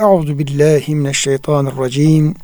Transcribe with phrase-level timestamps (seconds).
[0.00, 2.34] Euzu billahi mineşşeytanirracim.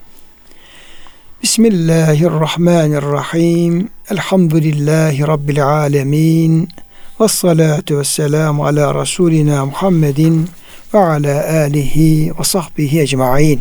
[1.42, 3.88] Bismillahirrahmanirrahim.
[4.10, 6.68] Elhamdülillahi rabbil alamin.
[7.20, 10.48] Ves salatu vesselamu ala rasulina Muhammedin
[10.94, 13.60] ve ala alihi ve sahbihi ecmaîn.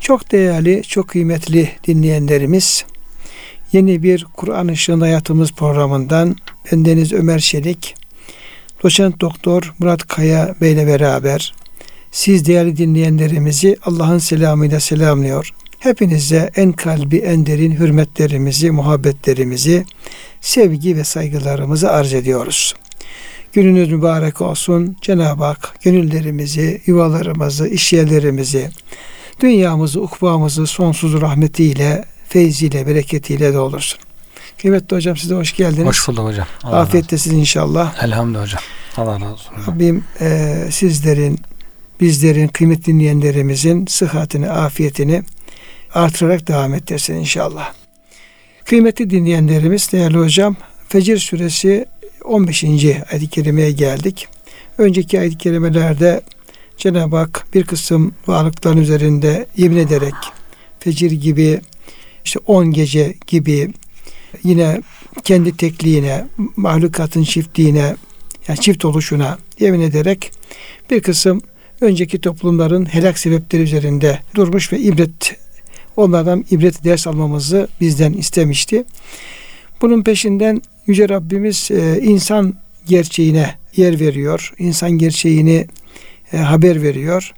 [0.00, 2.84] Çok değerli, çok kıymetli dinleyenlerimiz,
[3.72, 6.36] yeni bir Kur'an Işığında Hayatımız programından
[6.72, 7.94] bendeniz Ömer Şerik,
[8.82, 11.54] doçent doktor Murat Kaya Bey ile beraber
[12.12, 15.50] siz değerli dinleyenlerimizi Allah'ın selamıyla selamlıyor.
[15.78, 19.84] Hepinize en kalbi en derin hürmetlerimizi, muhabbetlerimizi,
[20.40, 22.74] sevgi ve saygılarımızı arz ediyoruz.
[23.52, 24.96] Gününüz mübarek olsun.
[25.02, 28.70] Cenab-ı Hak gönüllerimizi, yuvalarımızı, işyerlerimizi,
[29.40, 33.98] dünyamızı, ukbamızı sonsuz rahmetiyle, feyziyle, bereketiyle doldursun.
[34.60, 35.86] Kıymetli hocam size hoş geldiniz.
[35.86, 36.46] Hoş bulduk hocam.
[36.64, 38.04] Allah Afiyettesiniz inşallah.
[38.04, 38.60] Elhamdülillah hocam.
[38.96, 39.52] Allah razı olsun.
[39.66, 41.40] Rabbim e, sizlerin,
[42.00, 45.22] bizlerin, kıymetli dinleyenlerimizin sıhhatini, afiyetini
[45.94, 47.72] artırarak devam ettirsin inşallah.
[48.64, 50.56] Kıymetli dinleyenlerimiz, değerli hocam,
[50.88, 51.86] Fecir suresi
[52.24, 52.64] 15.
[52.64, 54.28] ayet-i kerimeye geldik.
[54.78, 56.20] Önceki ayet-i kerimelerde
[56.76, 60.14] Cenab-ı Hak bir kısım varlıkların üzerinde yemin ederek
[60.80, 61.60] fecir gibi
[62.24, 63.72] işte on gece gibi
[64.44, 64.82] yine
[65.24, 67.96] kendi tekliğine, mahlukatın çiftliğine,
[68.48, 70.32] yani çift oluşuna yemin ederek
[70.90, 71.42] bir kısım
[71.80, 75.36] önceki toplumların helak sebepleri üzerinde durmuş ve ibret
[75.96, 78.84] onlardan ibret ders almamızı bizden istemişti.
[79.82, 82.54] Bunun peşinden Yüce Rabbimiz e, insan
[82.88, 84.54] gerçeğine yer veriyor.
[84.58, 85.66] İnsan gerçeğini
[86.32, 87.32] e, haber veriyor.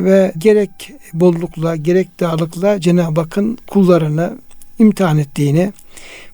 [0.00, 0.70] Ve gerek
[1.12, 4.38] bollukla gerek dağlıkla Cenab-ı Hakk'ın kullarını
[4.78, 5.72] imtihan ettiğini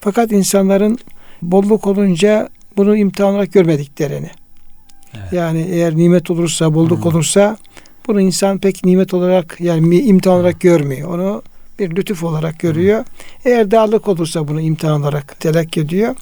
[0.01, 0.99] fakat insanların
[1.43, 4.31] bolluk olunca bunu imtihan olarak görmediklerini
[5.23, 5.33] evet.
[5.33, 7.11] yani eğer nimet olursa bolluk hmm.
[7.11, 7.57] olursa
[8.07, 11.15] bunu insan pek nimet olarak yani imtihan olarak görmüyor.
[11.15, 11.43] Onu
[11.79, 13.05] bir lütuf olarak görüyor.
[13.45, 16.15] Eğer dağlık olursa bunu imtihan olarak telakki ediyor.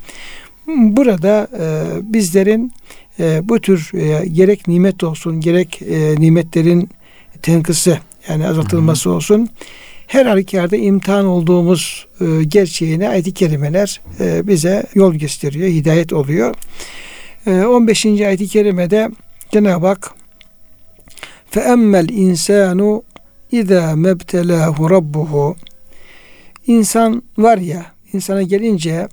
[0.67, 2.73] Burada e, bizlerin
[3.21, 6.91] e, bu tür e, gerek nimet olsun gerek e, nimetlerin
[7.43, 9.17] tenkısı yani azaltılması Hı-hı.
[9.17, 9.49] olsun
[10.07, 16.55] her halükarda imtihan olduğumuz e, gerçeğine ayet-i kerimeler e, bize yol gösteriyor, hidayet oluyor.
[17.46, 18.06] E, 15.
[18.06, 19.10] ayet-i kerimede
[19.52, 20.12] Cenab-ı Hak
[21.52, 23.02] فَاَمَّا الْاِنْسَانُ
[23.54, 25.56] اِذَا مَبْتَلَاهُ رَبُّهُ
[26.68, 29.08] İnsan var ya, insana gelince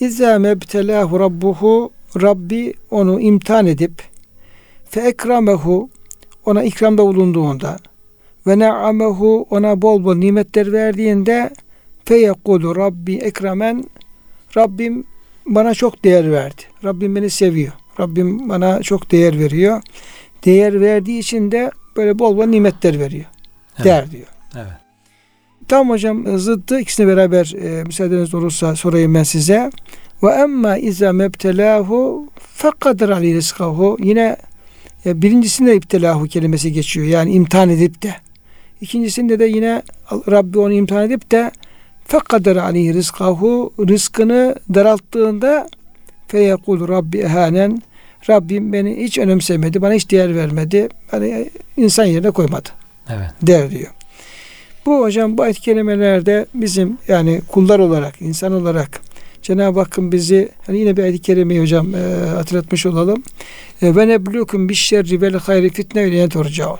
[0.00, 1.90] اِذَا مَبْتَلَاهُ رَبُّهُ
[2.22, 4.02] Rabbi onu imtihan edip
[4.84, 5.90] fe ekramehu
[6.46, 7.76] ona ikramda bulunduğunda
[8.46, 11.50] ve ne'amehu ona bol bol nimetler verdiğinde
[12.04, 13.84] fe yekulu Rabbi ekremen
[14.56, 15.04] Rabbim
[15.47, 16.61] bana çok değer verdi.
[16.83, 17.73] Rabbim beni seviyor.
[17.99, 19.81] Rabbim bana çok değer veriyor.
[20.45, 23.25] Değer verdiği için de böyle bol bol nimetler veriyor.
[23.75, 23.85] Evet.
[23.85, 24.27] Değer diyor.
[24.55, 24.87] Evet.
[25.67, 29.71] Tamam hocam zıttı ikisini beraber e, müsaadeniz olursa sorayım ben size.
[30.23, 33.97] Ve emma izâ mebtelâhu fekadir alî rizkahu.
[33.99, 34.37] Yine
[35.05, 37.07] e, birincisinde iptelahu kelimesi geçiyor.
[37.07, 38.15] Yani imtihan edip de.
[38.81, 39.81] İkincisinde de yine
[40.11, 41.51] Rabbi onu imtihan edip de
[42.07, 45.69] fekadir aleyhi rizkahu rızkını daralttığında
[46.27, 47.81] feyekul Rabbi ehanen
[48.29, 52.69] Rabbim beni hiç önemsemedi, bana hiç değer vermedi, beni insan yerine koymadı.
[53.09, 53.29] Evet.
[53.41, 53.91] Der diyor.
[54.85, 59.01] Bu hocam bu ayet kelimelerde bizim yani kullar olarak, insan olarak
[59.41, 63.23] Cenab-ı Hakk'ın bizi hani yine bir ayet-i kerimeyi hocam e, hatırlatmış olalım.
[63.81, 66.79] E, ve neblukum bişşerri vel hayri fitne ve.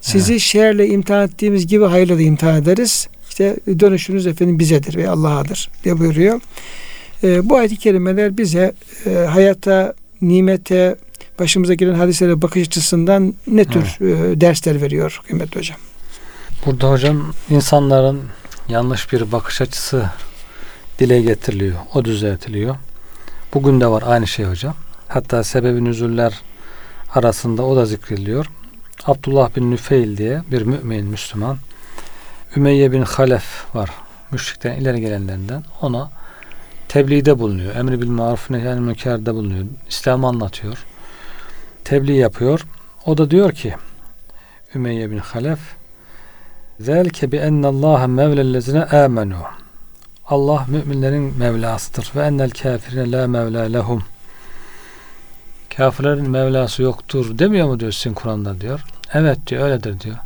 [0.00, 0.42] Sizi evet.
[0.42, 3.08] şerle imtihan ettiğimiz gibi hayırla da imtihan ederiz.
[3.36, 6.40] İşte dönüşünüz efendim bizedir ve Allah'adır diye buyuruyor.
[7.22, 8.74] E, bu ayet-i kerimeler bize
[9.06, 10.96] e, hayata, nimete,
[11.38, 14.36] başımıza gelen hadiselere bakış açısından ne tür evet.
[14.36, 15.78] e, dersler veriyor kıymetli hocam?
[16.66, 18.22] Burada hocam insanların
[18.68, 20.10] yanlış bir bakış açısı
[20.98, 21.76] dile getiriliyor.
[21.94, 22.76] O düzeltiliyor.
[23.54, 24.74] Bugün de var aynı şey hocam.
[25.08, 26.40] Hatta sebebi nüzuller
[27.14, 28.46] arasında o da zikrediliyor.
[29.04, 31.58] Abdullah bin Nüfeil diye bir mümin Müslüman.
[32.56, 33.90] Ümeyye bin Halef var.
[34.30, 35.64] Müşrikten ileri gelenlerinden.
[35.82, 36.10] Ona
[36.88, 37.74] tebliğde bulunuyor.
[37.74, 39.66] Emri bil maruf nehyen mükerde bulunuyor.
[39.88, 40.86] İslam'ı anlatıyor.
[41.84, 42.66] Tebliğ yapıyor.
[43.06, 43.74] O da diyor ki
[44.74, 45.58] Ümeyye bin Halef
[46.80, 49.36] Zelke bi ennallâhe mevlellezine âmenû
[50.26, 52.12] Allah müminlerin Mevlasıdır.
[52.16, 54.04] Ve ennel kafirine la mevla lehum.
[55.76, 58.84] Kafirlerin Mevlası yoktur demiyor mu diyor sizin Kur'an'da diyor.
[59.12, 60.16] Evet diyor öyledir diyor.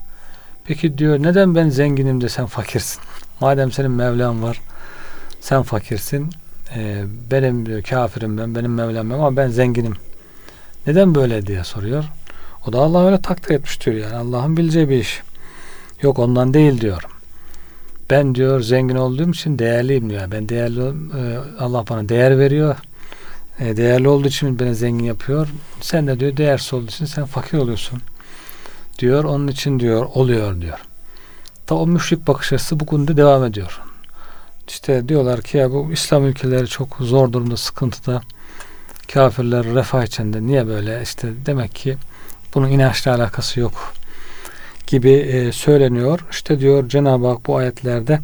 [0.64, 3.02] Peki diyor neden ben zenginim de sen fakirsin?
[3.40, 4.60] Madem senin Mevlan var
[5.40, 6.30] sen fakirsin.
[6.76, 9.94] E, benim diyor kafirim ben benim Mevlam ben ama ben zenginim.
[10.86, 12.04] Neden böyle diye soruyor.
[12.66, 14.14] O da Allah öyle takdir etmiş diyor yani.
[14.14, 15.22] Allah'ın bileceği bir iş.
[16.02, 17.02] Yok ondan değil diyor.
[18.10, 20.30] Ben diyor zengin olduğum için değerliyim diyor.
[20.30, 22.76] Ben değerli e, Allah bana değer veriyor.
[23.58, 25.48] E, değerli olduğu için beni zengin yapıyor.
[25.80, 28.02] Sen de diyor değersiz olduğu için sen fakir oluyorsun.
[29.00, 30.78] Diyor onun için diyor oluyor diyor.
[31.68, 33.80] Da o müşrik bakış açısı bugün de devam ediyor.
[34.68, 38.20] İşte diyorlar ki ya bu İslam ülkeleri çok zor durumda, sıkıntıda.
[39.12, 40.42] Kafirler refah içinde.
[40.42, 41.02] Niye böyle?
[41.02, 41.96] İşte demek ki
[42.54, 43.94] bunun inançla alakası yok
[44.86, 46.20] gibi e, söyleniyor.
[46.30, 48.20] İşte diyor Cenab-ı Hak bu ayetlerde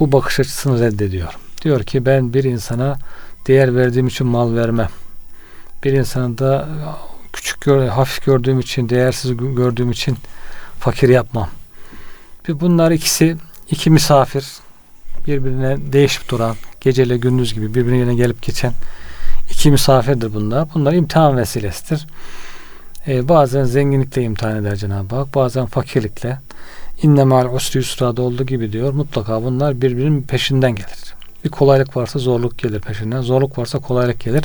[0.00, 1.38] bu bakış açısını reddediyor.
[1.62, 2.98] Diyor ki ben bir insana
[3.46, 4.88] değer verdiğim için mal vermem.
[5.84, 6.68] Bir insana da
[7.34, 10.16] küçük gör, hafif gördüğüm için, değersiz gördüğüm için
[10.78, 11.48] fakir yapmam.
[12.48, 13.36] Bunlar ikisi
[13.70, 14.44] iki misafir
[15.26, 18.72] birbirine değişip duran, geceyle gündüz gibi birbirine gelip geçen
[19.50, 20.68] iki misafirdir bunlar.
[20.74, 22.06] Bunlar imtihan vesilesidir.
[23.06, 26.38] Ee, bazen zenginlikle imtihan eder Cenab-ı Hak, bazen fakirlikle.
[27.02, 28.92] İnne mal usri yusrada olduğu gibi diyor.
[28.92, 31.14] Mutlaka bunlar birbirinin peşinden gelir.
[31.44, 33.20] Bir kolaylık varsa zorluk gelir peşinden.
[33.20, 34.44] Zorluk varsa kolaylık gelir.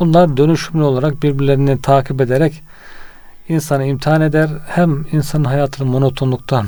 [0.00, 2.62] Bunlar dönüşümlü olarak birbirlerini takip ederek
[3.48, 4.50] insanı imtihan eder.
[4.68, 6.66] Hem insanın hayatını monotonluktan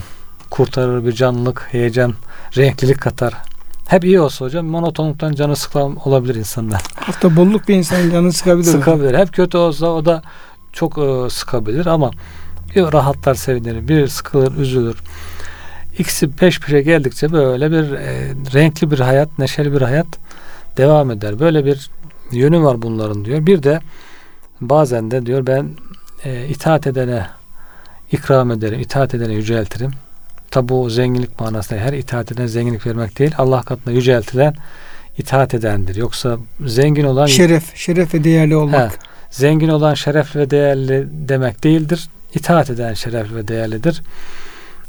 [0.51, 2.15] kurtarır, bir canlılık, heyecan,
[2.57, 3.35] renklilik katar.
[3.89, 6.83] Hep iyi olsa hocam monotonluktan canı sıkılan olabilir insanlar.
[6.95, 8.71] Hatta bolluk bir insanın canını sıkabilir.
[8.71, 9.19] Sıkabilir.
[9.19, 10.23] Hep kötü olsa o da
[10.73, 12.11] çok e, sıkabilir ama
[12.77, 14.97] bir rahatlar sevinir, bir sıkılır, üzülür.
[15.99, 20.07] İkisi peş peşe geldikçe böyle bir e, renkli bir hayat, neşeli bir hayat
[20.77, 21.39] devam eder.
[21.39, 21.91] Böyle bir
[22.33, 23.47] yönü var bunların diyor.
[23.47, 23.81] Bir de
[24.61, 25.69] bazen de diyor ben
[26.25, 27.27] e, itaat edene
[28.13, 29.91] ikram ederim, itaat edene yüceltirim.
[30.51, 33.35] Tabi bu zenginlik manasında her itaat eden zenginlik vermek değil.
[33.39, 34.55] Allah katında yüceltilen
[35.19, 35.97] itaat edendir.
[35.97, 38.93] Yoksa zengin olan şeref, şeref ve değerli olmak.
[38.93, 38.97] He,
[39.31, 42.09] zengin olan şerefli ve değerli demek değildir.
[42.35, 44.03] İtaat eden şerefli ve değerlidir.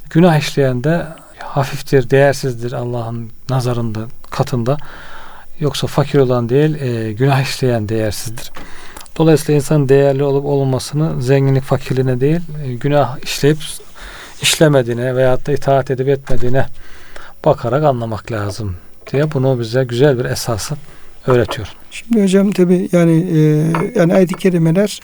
[0.09, 1.05] Günah işleyen de
[1.39, 3.99] hafiftir, değersizdir Allah'ın nazarında,
[4.29, 4.77] katında.
[5.59, 8.51] Yoksa fakir olan değil, e, günah işleyen değersizdir.
[9.17, 13.57] Dolayısıyla insan değerli olup olmasını zenginlik fakirliğine değil, e, günah işleyip
[14.41, 16.65] işlemediğine veyahut da itaat edip etmediğine
[17.45, 18.75] bakarak anlamak lazım
[19.11, 20.75] diye bunu bize güzel bir esası
[21.27, 21.67] öğretiyor.
[21.91, 23.39] Şimdi hocam tabi yani e,
[23.99, 24.99] yani ayet-i kerimeler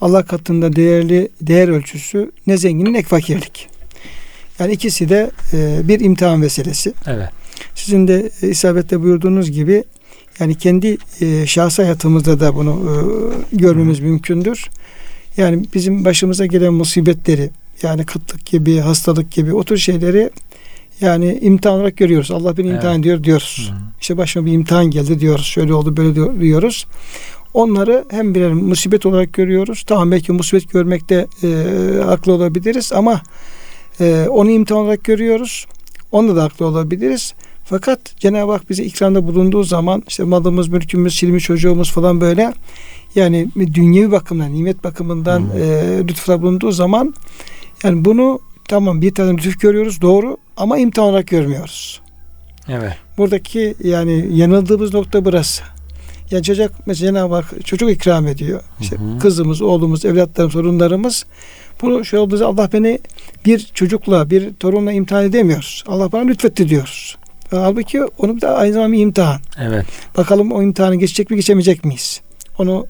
[0.00, 3.68] Allah katında değerli değer ölçüsü ne zenginlik ne fakirlik.
[4.58, 6.92] Yani ikisi de e, bir imtihan vesilesi.
[7.06, 7.28] Evet.
[7.84, 9.84] Sizin de e, isabetle buyurduğunuz gibi
[10.40, 14.68] yani kendi e, şahs hayatımızda da bunu e, görmemiz mümkündür.
[15.36, 17.50] Yani bizim başımıza gelen musibetleri
[17.82, 20.30] yani kıtlık gibi, hastalık gibi o tür şeyleri
[21.00, 22.30] yani imtihan olarak görüyoruz.
[22.30, 23.00] Allah beni imtihan evet.
[23.00, 23.72] ediyor diyoruz.
[23.72, 23.76] Hı.
[24.00, 25.46] İşte başıma bir imtihan geldi diyoruz.
[25.46, 26.86] Şöyle oldu böyle diyoruz.
[27.54, 29.82] Onları hem birer musibet olarak görüyoruz.
[29.86, 31.48] Tamam belki musibet görmekte e,
[32.04, 33.20] haklı olabiliriz ama
[34.00, 35.66] e, onu imtihan olarak görüyoruz.
[36.12, 37.34] Onda da haklı olabiliriz.
[37.70, 42.52] Fakat Cenab-ı Hak bize ikramda bulunduğu zaman işte malımız, mülkümüz, silmiş çocuğumuz falan böyle
[43.14, 45.62] yani dünyevi bakımdan, nimet bakımından hmm.
[45.62, 47.14] e, lütufla bulunduğu zaman
[47.84, 52.00] yani bunu tamam bir tane lütuf görüyoruz doğru ama imtihan olarak görmüyoruz.
[52.68, 52.92] Evet.
[53.18, 55.62] Buradaki yani yanıldığımız nokta burası.
[56.30, 58.60] Yani çocuk mesela Cenab-ı Hak çocuk ikram ediyor.
[58.80, 59.18] İşte hı hı.
[59.18, 61.26] kızımız, oğlumuz, evlatlarımız, sorunlarımız.
[61.82, 62.98] Bunu şey olduğu Allah beni
[63.44, 65.84] bir çocukla, bir torunla imtihan edemiyoruz.
[65.86, 67.16] Allah bana lütfetti diyoruz.
[67.50, 69.40] Halbuki onu da aynı zamanda bir imtihan.
[69.60, 69.86] Evet.
[70.16, 72.20] Bakalım o imtihanı geçecek mi geçemeyecek miyiz?
[72.58, 72.86] Onu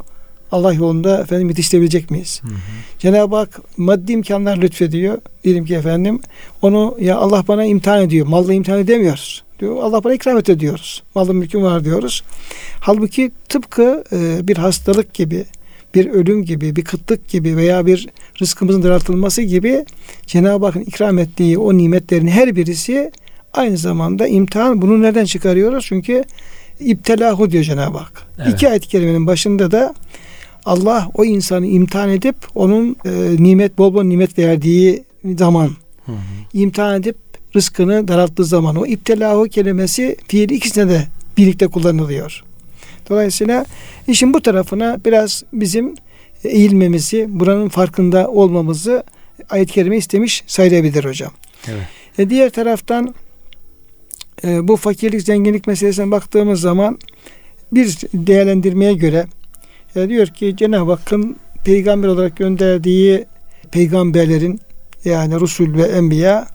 [0.53, 2.41] Allah yolunda efendim yetiştirebilecek miyiz?
[2.43, 2.59] Hı hı.
[2.99, 5.19] Cenab-ı Hak maddi imkanlar lütfediyor.
[5.45, 6.21] Diyelim ki efendim
[6.63, 8.27] onu ya Allah bana imtihan ediyor.
[8.27, 9.43] Malla imtihan edemiyoruz.
[9.61, 9.77] Diyor.
[9.83, 11.03] Allah bana ikram et diyoruz.
[11.15, 12.23] Malım mülküm var diyoruz.
[12.81, 15.45] Halbuki tıpkı e, bir hastalık gibi,
[15.95, 18.09] bir ölüm gibi, bir kıtlık gibi veya bir
[18.41, 19.85] rızkımızın daraltılması gibi
[20.27, 23.13] Cenab-ı Hakk'ın ikram ettiği o nimetlerin her birisi
[23.53, 24.83] aynı zamanda imtihan.
[24.83, 25.85] Bunu nereden çıkarıyoruz?
[25.89, 26.25] Çünkü
[26.81, 28.23] iptelahu diyor Cenab-ı Hak.
[28.39, 28.55] Evet.
[28.55, 29.95] İki ayet-i kerimenin başında da
[30.65, 33.11] Allah o insanı imtihan edip onun e,
[33.43, 35.05] nimet bol bol nimet verdiği
[35.39, 35.71] zaman
[36.07, 36.17] hı hı.
[36.53, 37.17] imtihan edip
[37.57, 42.45] rızkını daralttığı zaman o iptelahu kelimesi fiil ikisine de birlikte kullanılıyor.
[43.11, 43.67] Dolayısıyla
[44.09, 45.95] işin bu tarafına biraz bizim
[46.45, 49.03] eğilmemizi, buranın farkında olmamızı
[49.51, 51.33] ayet-i kerime istemiş sayılabilir hocam.
[51.69, 51.83] Evet.
[52.19, 53.15] E diğer taraftan
[54.45, 56.99] e, bu fakirlik zenginlik meselesine baktığımız zaman
[57.73, 59.27] bir değerlendirmeye göre
[59.97, 63.27] e, diyor ki Cenab-ı Hakk'ın peygamber olarak gönderdiği
[63.71, 64.61] peygamberlerin
[65.05, 66.47] yani Resul ve Enbiya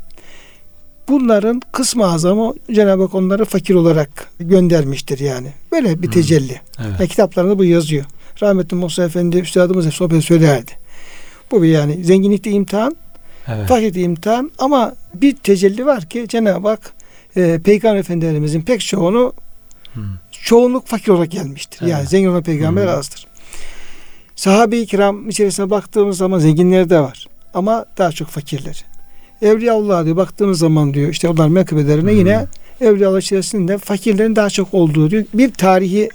[1.07, 5.47] bunların kısmı azamı Cenab-ı Hak onları fakir olarak göndermiştir yani.
[5.71, 6.61] Böyle bir tecelli.
[6.79, 6.99] Evet.
[6.99, 8.05] Yani kitaplarında bu yazıyor.
[8.41, 10.71] Rahmetli Musa Efendi Üstadımız hep sohbet söylerdi.
[11.51, 12.95] Bu bir yani zenginlikte imtihan,
[13.47, 13.67] Evet.
[13.67, 16.93] fakirlikte imtihan ama bir tecelli var ki Cenab-ı Hak
[17.37, 19.33] e, Peygamber Efendilerimizin pek çoğunu
[19.93, 20.01] Hı.
[20.31, 21.79] çoğunluk fakir olarak gelmiştir.
[21.81, 21.91] Evet.
[21.91, 22.91] Yani zengin olan peygamber Hı.
[22.91, 23.27] azdır.
[24.35, 27.27] Sahabe-i kiram içerisine baktığımız zaman zenginler de var.
[27.53, 28.85] Ama daha çok fakirler.
[29.41, 32.15] Evliyaullah diyor baktığımız zaman diyor işte onlar menkıbelerine Hı.
[32.15, 32.45] yine
[32.81, 35.25] Evliyaullah içerisinde fakirlerin daha çok olduğu diyor.
[35.33, 36.09] Bir tarihi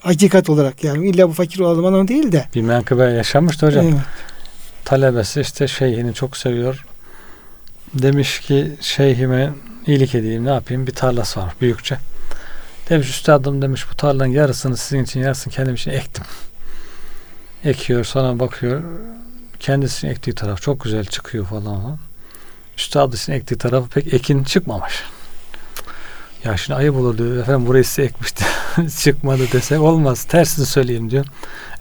[0.00, 2.44] hakikat olarak yani illa bu fakir olan anlamı değil de.
[2.54, 3.86] Bir menkıbe yaşamıştı hocam.
[3.86, 3.94] Evet.
[4.84, 6.84] Talebesi işte şeyhini çok seviyor.
[7.94, 9.52] Demiş ki şeyhime
[9.86, 11.98] iyilik edeyim ne yapayım bir tarlası var büyükçe.
[12.88, 16.24] Demiş üstadım demiş bu tarlanın yarısını sizin için yarısını kendim için ektim.
[17.64, 18.82] Ekiyor sonra bakıyor
[19.60, 21.82] kendisinin ektiği taraf çok güzel çıkıyor falan.
[21.82, 21.98] falan.
[22.78, 25.04] Üstad için ektiği tarafı pek ekin çıkmamış.
[26.46, 27.36] Ya şimdi ayıp olur diyor.
[27.36, 28.44] Efendim burayı size ekmişti.
[28.98, 30.24] Çıkmadı desek olmaz.
[30.24, 31.24] Tersini söyleyeyim diyor.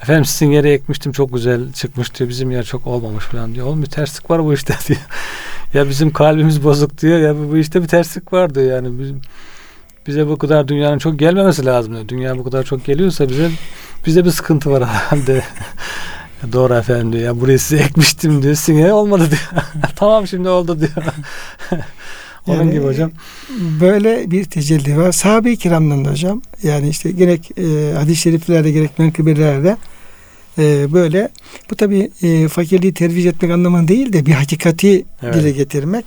[0.01, 2.29] Efendim sizin yere ekmiştim çok güzel çıkmış diyor.
[2.29, 3.67] Bizim yer çok olmamış falan diyor.
[3.67, 5.00] Oğlum bir terslik var bu işte diyor.
[5.74, 7.19] ya bizim kalbimiz bozuk diyor.
[7.19, 8.72] Ya bu işte bir terslik var diyor.
[8.72, 9.22] Yani bizim,
[10.07, 12.07] bize bu kadar dünyanın çok gelmemesi lazım diyor.
[12.07, 13.51] Dünya bu kadar çok geliyorsa bize
[14.05, 15.43] bizde bir sıkıntı var herhalde.
[16.53, 17.24] Doğru efendim diyor.
[17.24, 18.55] Ya burayı size ekmiştim diyor.
[18.55, 19.63] Sizin yere olmadı diyor.
[19.95, 21.03] tamam şimdi oldu diyor.
[22.47, 23.11] Onun Yani, gibi hocam.
[23.81, 25.11] Böyle bir tecelli var.
[25.11, 29.77] Sahabe-i kiramdan da hocam yani işte gerek e, hadis-i şeriflerde gerek menkıbelerde
[30.57, 31.29] e, böyle
[31.71, 35.35] bu tabi e, fakirliği terviz etmek anlamında değil de bir hakikati Evet.
[35.35, 36.05] dile getirmek.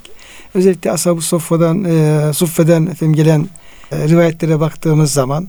[0.54, 3.49] Özellikle Ashab-ı Suffa'dan, e, Suffe'den efendim gelen
[3.92, 5.49] e, rivayetlere baktığımız zaman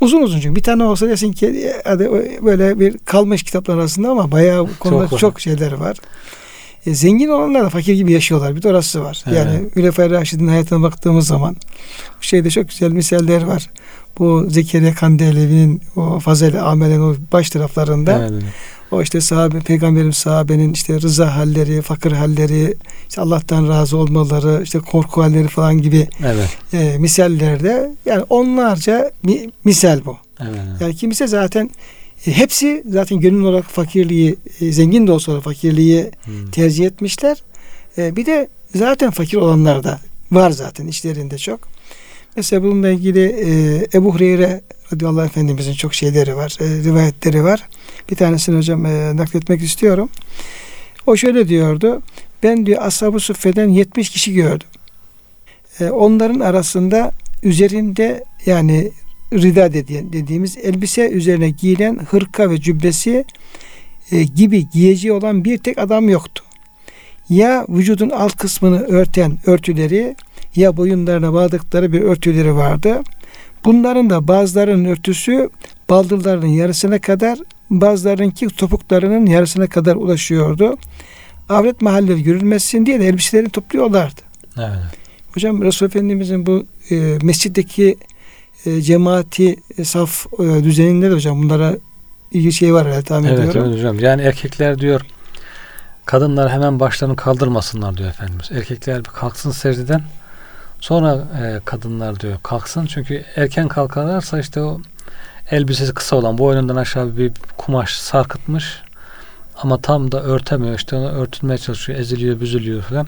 [0.00, 2.10] uzun uzun çünkü bir tane olsa desin ki e, hadi
[2.42, 5.18] böyle bir kalmış kitaplar arasında ama bayağı konuda var.
[5.18, 5.96] çok, şeyler var.
[6.86, 8.56] E, zengin olanlar da fakir gibi yaşıyorlar.
[8.56, 9.22] Bir de orası var.
[9.26, 9.36] Evet.
[9.38, 11.56] Yani Hülefai Raşid'in hayatına baktığımız zaman
[12.18, 13.70] bu şeyde çok güzel misaller var.
[14.18, 18.42] Bu Zekeriya Kandelevi'nin o Fazıl-i Amel'in o baş taraflarında Evet, evet.
[18.90, 22.74] o işte sahabe, peygamberin sahabenin işte rıza halleri, fakir halleri,
[23.08, 26.56] işte Allah'tan razı olmaları, işte korku halleri falan gibi Evet.
[26.72, 30.16] e, misallerde yani onlarca mi- misal bu.
[30.40, 30.60] Evet.
[30.80, 31.70] Yani kimse zaten
[32.24, 36.50] hepsi zaten gönül olarak fakirliği, e, zengin de olsa fakirliği Hmm.
[36.50, 37.42] tercih etmişler.
[37.98, 40.00] E, bir de zaten fakir olanlar da
[40.32, 41.60] var zaten işlerinde çok.
[42.36, 44.60] Mesela bununla ilgili e, Ebu Hureyre
[44.92, 47.68] radıyallahu anh efendimizin çok şeyleri var, rivayetleri var.
[48.10, 48.82] Bir tanesini hocam
[49.16, 50.08] nakletmek istiyorum.
[51.06, 52.02] O şöyle diyordu.
[52.42, 54.68] Ben diyor Ashab-ı Suffe'den 70 kişi gördüm.
[55.90, 58.90] Onların arasında üzerinde yani
[59.32, 63.24] rida dediği, dediğimiz elbise üzerine giyilen hırka ve cübbesi
[64.12, 66.44] e, gibi giyeceği olan bir tek adam yoktu.
[67.28, 70.16] Ya vücudun alt kısmını örten örtüleri
[70.56, 73.02] ya boyunlarına bağladıkları bir örtüleri vardı.
[73.64, 75.50] Bunların da bazılarının örtüsü
[75.90, 77.38] baldırlarının yarısına kadar
[77.70, 80.76] bazılarınınki topuklarının yarısına kadar ulaşıyordu.
[81.48, 84.20] Avret mahalleri görülmesin diye de elbiselerini topluyorlardı.
[84.56, 84.98] Evet.
[85.34, 87.96] Hocam Resul Efendimizin bu e, mescitteki
[88.66, 91.76] e, cemaati e, saf e, düzeninde de hocam bunlara
[92.32, 93.62] ilgili şey var herhalde tahmin Evet, ediyorum.
[93.64, 93.98] evet hocam.
[94.00, 95.00] Yani erkekler diyor
[96.04, 98.50] kadınlar hemen başlarını kaldırmasınlar diyor Efendimiz.
[98.52, 100.02] Erkekler bir kalksın secdeden
[100.80, 102.86] sonra e, kadınlar diyor kalksın.
[102.86, 104.80] Çünkü erken kalkarlarsa işte o
[105.50, 108.82] elbisesi kısa olan boynundan aşağı bir kumaş sarkıtmış
[109.62, 110.74] ama tam da örtemiyor.
[110.74, 111.98] işte onu örtülmeye çalışıyor.
[111.98, 113.06] Eziliyor, büzülüyor falan.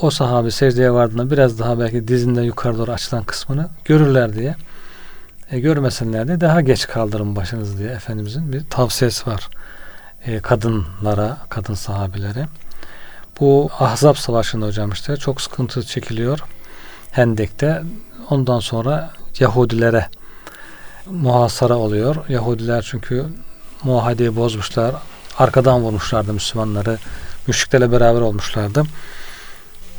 [0.00, 4.54] O sahabe secdeye vardığında biraz daha belki dizinden yukarı doğru açılan kısmını görürler diye
[5.50, 9.48] e, görmesinler diye daha geç kaldırın başınızı diye Efendimizin bir tavsiyesi var
[10.26, 12.48] e, kadınlara, kadın sahabilere.
[13.40, 16.38] Bu Ahzab Savaşı'nda hocam işte çok sıkıntı çekiliyor
[17.10, 17.82] Hendek'te.
[18.30, 20.08] Ondan sonra Yahudilere
[21.06, 22.16] muhasara oluyor.
[22.28, 23.24] Yahudiler çünkü
[23.84, 24.94] muahadeyi bozmuşlar.
[25.38, 26.98] Arkadan vurmuşlardı Müslümanları.
[27.46, 28.82] Müşriklerle beraber olmuşlardı.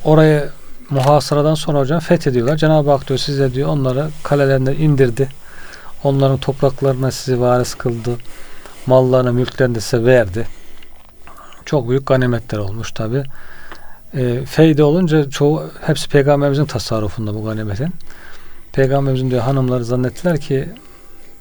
[0.05, 0.50] Orayı
[0.89, 2.57] muhasaradan sonra hocam fethediyorlar.
[2.57, 5.29] Cenab-ı Hak diyor size diyor onları kalelerinden indirdi.
[6.03, 8.17] Onların topraklarına sizi varis kıldı.
[8.86, 10.48] Mallarını, mülklerini size verdi.
[11.65, 13.24] Çok büyük ganimetler olmuş tabi.
[14.13, 17.93] E, feyde olunca çoğu hepsi peygamberimizin tasarrufunda bu ganimetin.
[18.74, 20.69] Peygamberimizin diyor hanımları zannettiler ki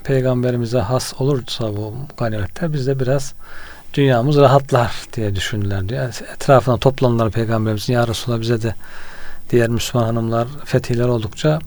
[0.05, 3.35] peygamberimize has olursa bu ganimetler biz de biraz
[3.95, 5.91] dünyamız rahatlar diye düşündüler.
[5.91, 8.75] Yani etrafına toplandılar peygamberimizin ya Resulallah bize de
[9.51, 11.59] diğer Müslüman hanımlar fetihler oldukça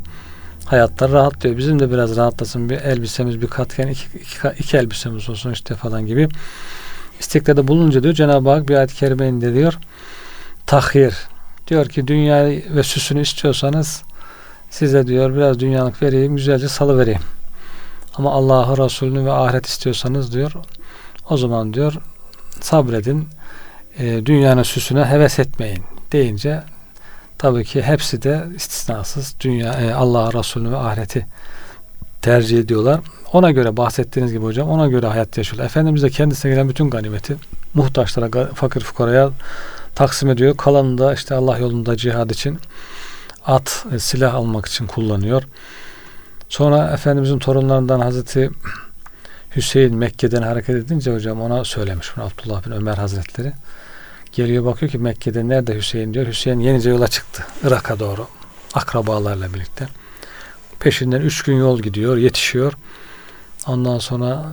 [0.65, 1.58] hayatlar rahat diyor.
[1.58, 6.05] Bizim de biraz rahatlasın bir elbisemiz bir katken iki, iki, iki elbisemiz olsun işte falan
[6.05, 6.29] gibi
[7.20, 9.77] isteklerde bulununca diyor Cenab-ı Hak bir ayet-i kerime indiriyor.
[10.65, 11.15] Tahhir.
[11.67, 14.03] Diyor ki dünyayı ve süsünü istiyorsanız
[14.70, 17.22] size diyor biraz dünyalık vereyim güzelce salı vereyim.
[18.15, 20.51] Ama Allah'ı Resulünü ve ahiret istiyorsanız diyor
[21.29, 21.94] o zaman diyor
[22.62, 23.28] sabredin.
[24.00, 26.64] E, dünyanın süsüne heves etmeyin deyince
[27.38, 31.26] tabii ki hepsi de istisnasız dünya e, Allah Resulü ve ahireti
[32.22, 33.00] tercih ediyorlar.
[33.34, 35.66] Ona göre bahsettiğiniz gibi hocam ona göre hayat yaşıyorlar.
[35.66, 37.36] Efendimiz de kendisine gelen bütün ganimeti
[37.74, 39.30] muhtaçlara, fakir fukaraya
[39.96, 40.58] taksim ediyor.
[40.58, 42.60] Kalanını da işte Allah yolunda cihad için
[43.46, 45.44] at, e, silah almak için kullanıyor.
[46.50, 48.50] Sonra Efendimizin torunlarından Hazreti
[49.56, 53.54] Hüseyin Mekke'den hareket edince hocam ona söylemiş bunu Abdullah bin Ömer Hazretleri.
[54.32, 56.28] Geliyor bakıyor ki Mekke'de nerede Hüseyin diyor.
[56.28, 57.44] Hüseyin yenice yola çıktı.
[57.64, 58.28] Irak'a doğru.
[58.74, 59.88] Akrabalarla birlikte.
[60.80, 62.18] Peşinden üç gün yol gidiyor.
[62.18, 62.74] Yetişiyor.
[63.68, 64.46] Ondan sonra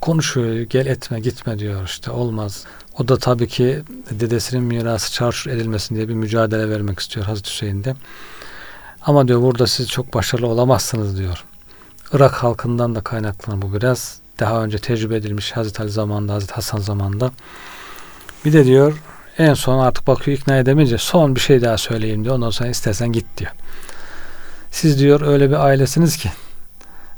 [0.00, 0.56] konuşuyor.
[0.56, 2.64] Gel etme gitme diyor işte olmaz.
[2.98, 7.84] O da tabii ki dedesinin mirası çarşur edilmesin diye bir mücadele vermek istiyor Hazreti Hüseyin
[7.84, 7.94] de.
[9.02, 11.44] Ama diyor burada siz çok başarılı olamazsınız diyor.
[12.14, 14.18] Irak halkından da kaynaklanan bu biraz.
[14.40, 17.30] Daha önce tecrübe edilmiş Hazreti Ali zamanında, Hazreti Hasan zamanında.
[18.44, 18.92] Bir de diyor
[19.38, 22.34] en son artık bakıyor ikna edemeyince son bir şey daha söyleyeyim diyor.
[22.34, 23.50] Ondan sonra istersen git diyor.
[24.70, 26.30] Siz diyor öyle bir ailesiniz ki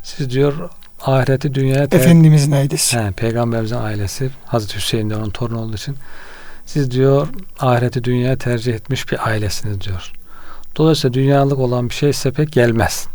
[0.02, 0.70] siz diyor
[1.02, 2.98] ahireti dünyaya ter- Efendimizin ailesi.
[2.98, 5.96] He, peygamberimizin ailesi Hazreti Hüseyin de onun torunu olduğu için
[6.66, 7.28] siz diyor
[7.60, 10.12] ahireti dünyaya tercih etmiş bir ailesiniz diyor.
[10.76, 13.06] Dolayısıyla dünyalık olan bir şey size pek gelmez.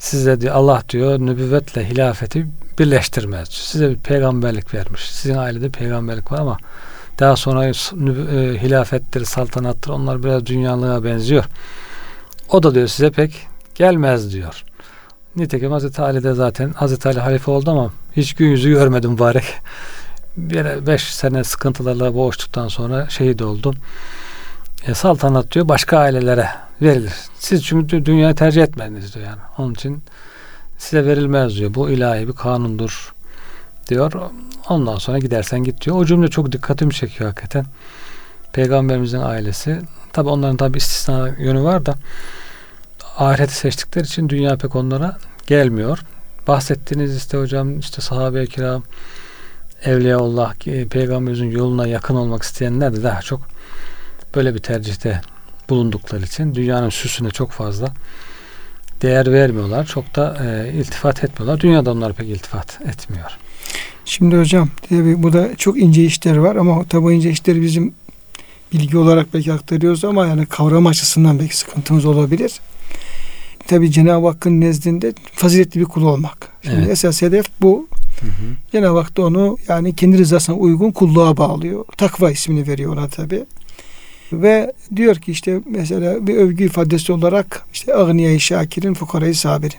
[0.00, 2.46] Size diyor Allah diyor nübüvvetle hilafeti
[2.78, 3.48] birleştirmez.
[3.48, 5.10] Size bir peygamberlik vermiş.
[5.10, 6.58] Sizin ailede peygamberlik var ama
[7.18, 7.72] daha sonra e,
[8.62, 11.44] hilafettir, saltanattır onlar biraz dünyalığa benziyor.
[12.48, 14.64] O da diyor size pek gelmez diyor.
[15.36, 19.44] Nitekim Hazreti Ali de zaten Hazreti Ali halife oldu ama hiç gün yüzü görmedim mübarek.
[20.36, 23.74] Bir beş sene sıkıntılarla boğuştuktan sonra şehit oldu.
[24.86, 26.48] E, saltanat diyor başka ailelere
[26.82, 27.12] verilir.
[27.38, 29.40] Siz çünkü dünyayı tercih etmediniz diyor yani.
[29.58, 30.02] Onun için
[30.78, 31.74] size verilmez diyor.
[31.74, 33.14] Bu ilahi bir kanundur
[33.88, 34.12] diyor.
[34.68, 35.96] Ondan sonra gidersen git diyor.
[35.96, 37.66] O cümle çok dikkatimi çekiyor hakikaten.
[38.52, 39.80] Peygamberimizin ailesi.
[40.12, 41.94] Tabi onların tabi istisna yönü var da
[43.18, 45.98] ahireti seçtikleri için dünya pek onlara gelmiyor.
[46.48, 48.82] Bahsettiğiniz işte hocam işte sahabe-i kiram
[49.84, 53.40] Evliyaullah e, peygamberimizin yoluna yakın olmak isteyenler de daha çok
[54.34, 55.20] böyle bir tercihte
[55.70, 57.92] bulundukları için dünyanın süsüne çok fazla
[59.02, 59.86] değer vermiyorlar.
[59.86, 61.60] Çok da e, iltifat etmiyorlar.
[61.60, 63.30] Dünyada onlar pek iltifat etmiyor.
[64.04, 67.94] Şimdi hocam tabii bu da çok ince işler var ama tabi ince işleri bizim
[68.72, 72.60] bilgi olarak belki aktarıyoruz ama yani kavram açısından belki sıkıntımız olabilir.
[73.66, 76.48] Tabi Cenab-ı Hakk'ın nezdinde faziletli bir kul olmak.
[76.62, 76.90] Şimdi Evet.
[76.90, 77.88] esas hedef bu.
[78.20, 78.30] Hı hı.
[78.72, 81.84] Cenab-ı Hak da onu yani kendi rızasına uygun kulluğa bağlıyor.
[81.96, 83.44] Takva ismini veriyor ona tabi.
[84.32, 89.78] Ve diyor ki işte mesela bir övgü ifadesi olarak işte ağniyayı şakirin fukarayı sabirin.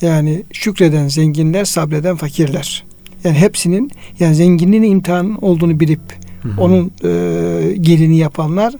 [0.00, 2.84] Yani şükreden zenginler, sabreden fakirler.
[3.24, 6.00] Yani hepsinin yani zenginliğin imtihan olduğunu bilip
[6.42, 6.60] Hı hı.
[6.60, 8.74] onun e, gelini yapanlar,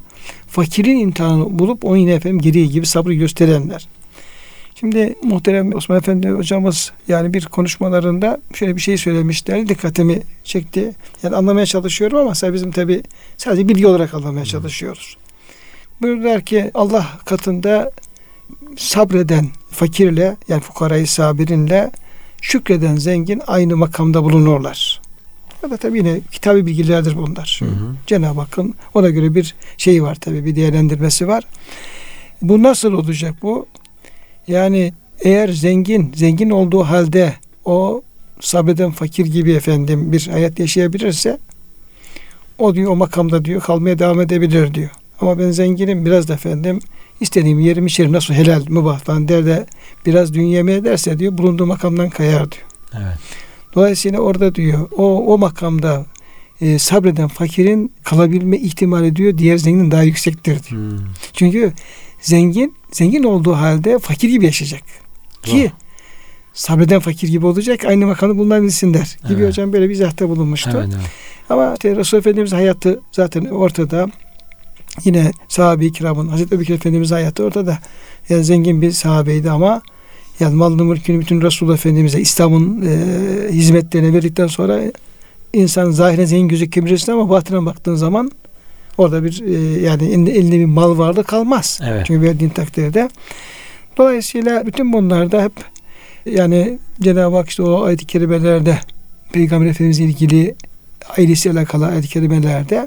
[0.46, 3.88] fakirin imtihanını bulup onu yine efendim geriye gibi sabrı gösterenler.
[4.80, 9.68] Şimdi muhterem Osman Efendi hocamız yani bir konuşmalarında şöyle bir şey söylemişler.
[9.68, 10.94] Dikkatimi çekti.
[11.22, 13.02] Yani anlamaya çalışıyorum ama sadece bizim tabi
[13.36, 15.16] sadece bilgi olarak anlamaya çalışıyoruz.
[16.02, 17.90] Buyurdular ki Allah katında
[18.76, 21.90] sabreden fakirle yani fukarayı sabirinle
[22.42, 25.00] şükreden zengin aynı makamda bulunurlar.
[25.62, 27.60] Ya da tabi yine kitabı bilgilerdir bunlar.
[27.62, 27.94] Hı hı.
[28.06, 31.44] Cenab-ı Hakk'ın ona göre bir şey var tabi bir değerlendirmesi var.
[32.42, 33.66] Bu nasıl olacak bu?
[34.48, 37.34] Yani eğer zengin, zengin olduğu halde
[37.64, 38.02] o
[38.40, 41.38] sabreden fakir gibi efendim bir hayat yaşayabilirse
[42.58, 44.90] o diyor o makamda diyor kalmaya devam edebilir diyor.
[45.20, 46.80] Ama ben zenginim biraz da efendim
[47.20, 49.66] istediğim yerim içerim nasıl helal mübah falan der de
[50.06, 52.66] biraz dünya ederse diyor bulunduğu makamdan kayar diyor.
[52.94, 53.18] Evet.
[53.74, 56.06] Dolayısıyla orada diyor o o makamda
[56.60, 60.82] e, sabreden fakirin kalabilme ihtimali diyor diğer zenginin daha yüksektir diyor.
[60.82, 60.98] Hı.
[61.32, 61.72] Çünkü
[62.20, 64.82] zengin zengin olduğu halde fakir gibi yaşayacak.
[65.42, 65.72] Ki
[66.52, 69.16] sabreden fakir gibi olacak aynı makamda bulunabilsinler.
[69.28, 69.48] Gibi Evet.
[69.48, 70.70] hocam böyle bir izahta bulunmuştu.
[70.74, 71.06] Evet, evet.
[71.50, 74.06] Ama işte Efendimiz hayatı zaten ortada.
[75.04, 77.78] Yine sahabe-i kiramın Hazreti Ebubekir Efendimiz hayatı ortada.
[78.28, 79.82] Yani zengin bir sahabeydi ama
[80.40, 84.80] yani malını mülkünü bütün Resulullah Efendimiz'e İslam'ın e, hizmetlerine verdikten sonra
[85.52, 88.30] insan zahiren zengin gözükebilirsin ama batına baktığın zaman
[88.98, 91.80] orada bir e, yani elinde, elinde bir mal vardı kalmaz.
[91.86, 92.06] Evet.
[92.06, 93.10] Çünkü verdiğin takdirde.
[93.96, 95.52] Dolayısıyla bütün bunlarda hep
[96.26, 98.78] yani Cenab-ı Hak işte o ayet-i kerimelerde
[99.32, 100.54] Peygamber Efendimiz'le ilgili
[101.18, 102.86] ailesiyle alakalı ayet-i kerimelerde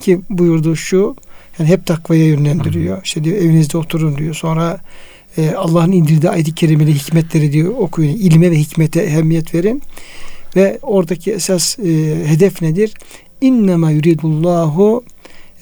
[0.00, 1.16] ki buyurduğu şu
[1.58, 3.02] yani hep takvaya yönlendiriyor.
[3.04, 4.34] İşte diyor evinizde oturun diyor.
[4.34, 4.80] Sonra
[5.38, 8.10] e, Allah'ın indirdiği ayet-i kerimeleri hikmetleri diyor okuyun.
[8.10, 9.82] İlme ve hikmete ehemmiyet verin.
[10.56, 11.84] Ve oradaki esas e,
[12.26, 12.94] hedef nedir?
[13.40, 15.04] İnnemâ yuridullahu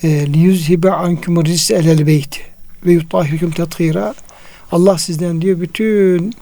[0.08, 2.40] liyuzhibe ankum rizse elel beyti
[2.86, 4.14] ve yutahhirukum tathira.
[4.72, 6.34] Allah sizden diyor bütün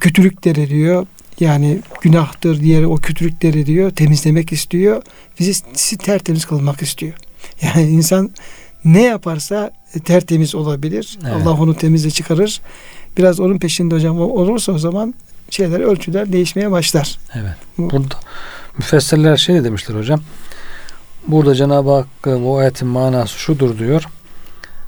[0.00, 1.06] kötülükleri diyor
[1.40, 5.02] yani günahtır diğer o kötülükleri diyor temizlemek istiyor.
[5.40, 7.12] Bizi sizi tertemiz kılmak istiyor.
[7.62, 8.30] Yani insan
[8.84, 9.70] ne yaparsa
[10.04, 11.18] tertemiz olabilir.
[11.24, 11.32] Evet.
[11.34, 12.60] Allah onu temizle çıkarır.
[13.18, 15.14] Biraz onun peşinde hocam olursa o zaman
[15.50, 17.18] şeyler ölçüler değişmeye başlar.
[17.34, 17.52] Evet.
[17.78, 18.14] Bu- Burada
[18.78, 20.20] müfessirler şey de demişler hocam.
[21.26, 24.08] Burada Cenab-ı Hak e, bu ayetin manası şudur diyor.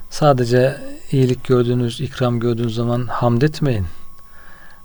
[0.09, 0.77] Sadece
[1.11, 3.85] iyilik gördüğünüz, ikram gördüğünüz zaman hamd etmeyin.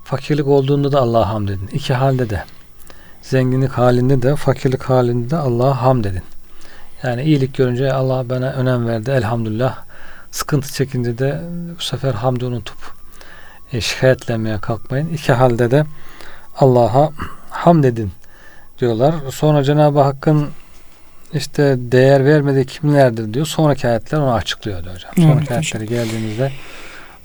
[0.04, 1.70] Fakirlik olduğunda da Allah'a hamd edin.
[1.72, 2.44] İki halde de.
[3.22, 6.22] Zenginlik halinde de, fakirlik halinde de Allah'a hamd edin.
[7.02, 9.10] Yani iyilik görünce Allah bana önem verdi.
[9.10, 9.78] Elhamdülillah.
[10.30, 11.40] Sıkıntı çekince de
[11.78, 12.78] bu sefer hamdi unutup
[13.72, 15.08] e, şikayetlenmeye kalkmayın.
[15.08, 15.84] İki halde de
[16.56, 17.10] Allah'a
[17.50, 18.12] hamd edin
[18.78, 19.14] diyorlar.
[19.30, 20.48] Sonra Cenab-ı Hakk'ın
[21.34, 23.46] işte değer vermediği kimlerdir diyor.
[23.46, 25.10] Sonraki ayetler onu açıklıyor diyor hocam.
[25.16, 25.56] Evet, Sonraki hocam.
[25.58, 26.52] ayetlere geldiğimizde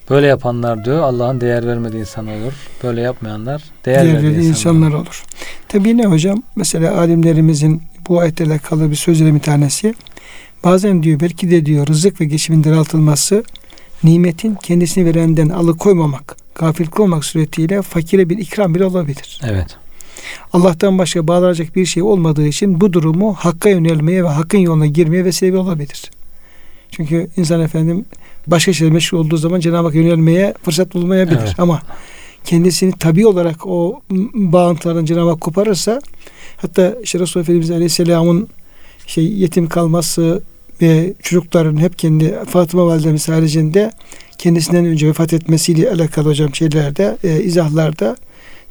[0.10, 2.54] böyle yapanlar diyor Allah'ın değer vermediği insan olur.
[2.84, 4.96] Böyle yapmayanlar değer Diğer verdiği insanlar olur.
[4.98, 5.24] olur.
[5.68, 6.44] Tabi ne hocam?
[6.56, 9.94] Mesela alimlerimizin bu ayetle alakalı bir sözleri bir tanesi.
[10.64, 13.44] Bazen diyor belki de diyor rızık ve geçimin daraltılması
[14.04, 19.40] nimetin kendisini verenden alıkoymamak, gafil kılmamak suretiyle fakire bir ikram bile olabilir.
[19.48, 19.78] Evet.
[20.54, 25.26] Allah'tan başka bağlanacak bir şey olmadığı için bu durumu hakka yönelmeye ve hakkın yoluna girmeye
[25.26, 26.12] vesile olabilir.
[26.92, 28.06] Çünkü insan efendim
[28.48, 31.40] başka şeyle meşgul olduğu zaman Cenab-ı Hakk'a yönelmeye fırsat bulmayabilir.
[31.44, 31.56] Evet.
[31.58, 31.82] Ama
[32.44, 34.02] kendisini tabi olarak o
[34.34, 36.00] bağıntılardan Cenab-ı Hak koparırsa
[36.58, 38.48] hatta işte Resulullah Efendimiz Aleyhisselam'ın
[39.08, 40.44] şey yetim kalması
[40.82, 43.92] ve çocukların hep kendi Fatıma Validemiz haricinde
[44.38, 48.18] kendisinden önce vefat etmesiyle alakalı hocam şeylerde e, izahlarda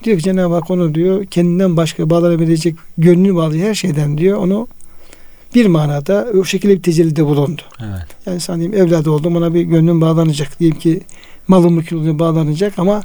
[0.04, 4.68] diyor ki Cenab-ı Hak onu diyor kendinden başka bağlanabilecek gönlünü bağlayan her şeyden diyor onu
[5.54, 7.62] bir manada o şekilde bir tecellide bulundu.
[7.80, 8.40] Evet.
[8.48, 10.60] Yani diyeyim evladı oldum ona bir gönlüm bağlanacak.
[10.60, 11.00] Diyelim ki
[11.48, 13.02] malım mülküm bağlanacak ama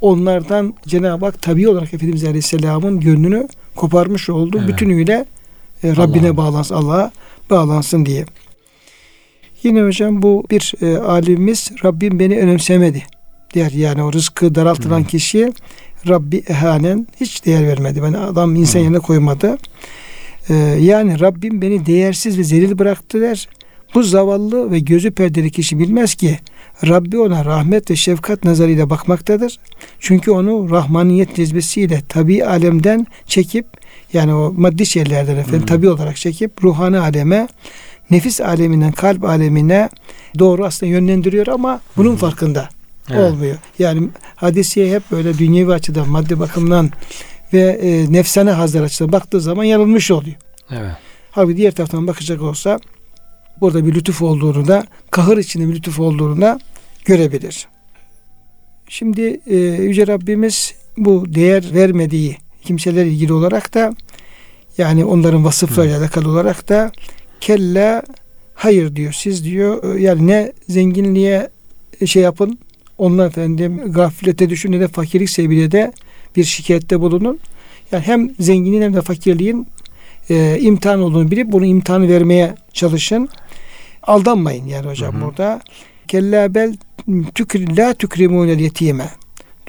[0.00, 4.56] onlardan Cenab-ı Hak tabi olarak Efendimiz Aleyhisselam'ın gönlünü koparmış oldu.
[4.60, 4.68] Evet.
[4.68, 5.24] Bütünüyle
[5.82, 6.36] e, Rabbine Allah'a.
[6.36, 7.12] bağlansın, Allah'a
[7.50, 8.24] bağlansın diye.
[9.62, 13.02] Yine hocam bu bir e, alimimiz Rabbim beni önemsemedi
[13.54, 13.70] der.
[13.70, 15.06] Yani o rızkı daraltılan Hı.
[15.06, 15.52] kişiye
[16.08, 18.02] Rabbi ehanen hiç değer vermedi.
[18.02, 19.58] Ben adam insan yerine koymadı.
[20.48, 23.48] E, yani Rabbim beni değersiz ve zelil bıraktı der.
[23.94, 26.38] Bu zavallı ve gözü perdeli kişi bilmez ki
[26.86, 29.58] Rabbi ona rahmet ve şefkat nazarıyla bakmaktadır.
[30.00, 33.66] Çünkü onu rahmaniyet cezbesiyle tabi alemden çekip
[34.12, 37.48] yani o maddi şeylerden efendim tabi olarak çekip ruhani aleme
[38.10, 39.88] nefis aleminden kalp alemine
[40.38, 42.16] doğru aslında yönlendiriyor ama bunun Hı.
[42.16, 42.68] farkında
[43.10, 43.32] Evet.
[43.32, 43.56] olmuyor.
[43.78, 46.90] Yani hadisiye hep böyle dünyevi açıdan maddi bakımdan
[47.52, 50.36] ve e, nefsane hazlar açıdan baktığı zaman yanılmış oluyor.
[50.70, 50.92] Evet.
[51.30, 52.78] Halbuki diğer taraftan bakacak olsa
[53.60, 56.58] burada bir lütuf olduğunu da kahır içinde bir lütuf olduğunu da
[57.04, 57.68] görebilir.
[58.88, 63.94] Şimdi e, Yüce Rabbimiz bu değer vermediği kimselerle ilgili olarak da
[64.78, 66.92] yani onların vasıflarıyla alakalı olarak da
[67.40, 68.02] kella
[68.54, 69.12] hayır diyor.
[69.12, 71.50] Siz diyor e, yani ne zenginliğe
[72.06, 72.58] şey yapın
[72.98, 75.92] onlar efendim gaflete düşün ne de fakirlik sebebiyle de
[76.36, 77.38] bir şikayette bulunun.
[77.92, 79.66] Yani hem zenginliğin hem de fakirliğin
[80.30, 83.28] e, imtihan olduğunu bilip bunu imtihanı vermeye çalışın.
[84.02, 85.24] Aldanmayın yani hocam Hı hı.
[85.24, 85.60] burada.
[86.08, 86.76] Kella bel
[87.34, 89.10] tükri, la tükrimunel yetime.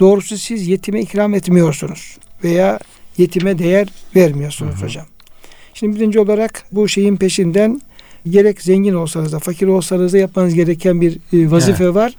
[0.00, 2.18] Doğrusu siz yetime ikram etmiyorsunuz.
[2.44, 2.78] Veya
[3.18, 4.84] yetime değer vermiyorsunuz Hı hı.
[4.84, 5.06] hocam.
[5.74, 7.80] Şimdi birinci olarak bu şeyin peşinden
[8.30, 12.14] gerek zengin olsanız da fakir olsanız da yapmanız gereken bir e, vazife var.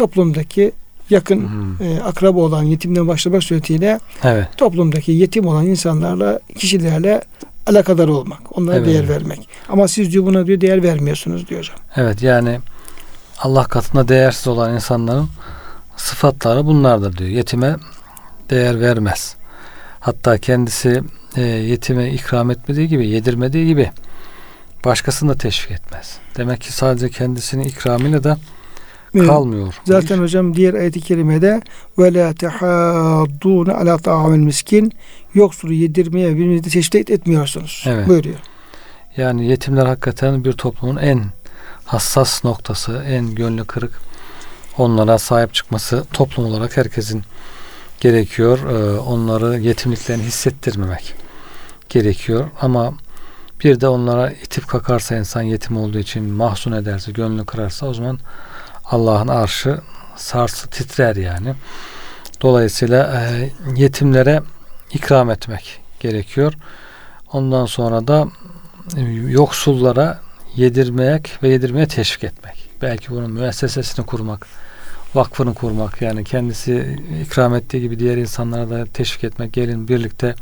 [0.00, 0.72] Toplumdaki
[1.10, 1.84] yakın Hı.
[1.84, 4.48] e, akraba olan yetimden başlamak suretiyle Evet.
[4.56, 7.22] toplumdaki yetim olan insanlarla, kişilerle
[7.66, 8.58] alakadar olmak.
[8.58, 8.86] Onlara Evet.
[8.86, 9.48] değer vermek.
[9.68, 11.76] Ama siz diyor buna diyor değer vermiyorsunuz diyor hocam.
[11.96, 12.60] Evet yani
[13.38, 15.28] Allah katında değersiz olan insanların
[15.96, 17.30] sıfatları bunlardır diyor.
[17.30, 17.76] Yetime
[18.50, 19.36] değer vermez.
[20.00, 21.02] Hatta kendisi
[21.36, 23.90] e, yetime ikram etmediği gibi, yedirmediği gibi
[24.84, 26.16] başkasını da teşvik etmez.
[26.36, 28.38] Demek ki sadece kendisinin ikramıyla da
[29.18, 29.74] Kalmıyor.
[29.84, 31.62] Zaten hocam diğer ayet-i kerimede
[31.98, 34.92] ve la tehaddûne ala ta'amil miskin
[35.34, 37.84] yoksulu yedirmeye birbirinizi teşvik etmiyorsunuz.
[37.86, 38.08] Evet.
[38.08, 38.38] Buyuruyor.
[39.16, 41.24] Yani yetimler hakikaten bir toplumun en
[41.84, 43.92] hassas noktası, en gönlü kırık.
[44.78, 47.22] Onlara sahip çıkması toplum olarak herkesin
[48.00, 48.58] gerekiyor.
[48.58, 51.14] Ee, onları yetimliklerini hissettirmemek
[51.88, 52.50] gerekiyor.
[52.60, 52.94] Ama
[53.64, 58.18] bir de onlara itip kakarsa insan yetim olduğu için mahzun ederse, gönlünü kırarsa o zaman
[58.90, 59.80] Allah'ın arşı
[60.16, 61.54] sarsı titrer yani.
[62.42, 64.42] Dolayısıyla e, yetimlere
[64.92, 66.52] ikram etmek gerekiyor.
[67.32, 68.28] Ondan sonra da
[68.96, 70.20] e, yoksullara
[70.56, 72.70] yedirmek ve yedirmeye teşvik etmek.
[72.82, 74.46] Belki bunun müessesesini kurmak,
[75.14, 79.52] vakfını kurmak yani kendisi ikram ettiği gibi diğer insanlara da teşvik etmek.
[79.52, 80.34] Gelin birlikte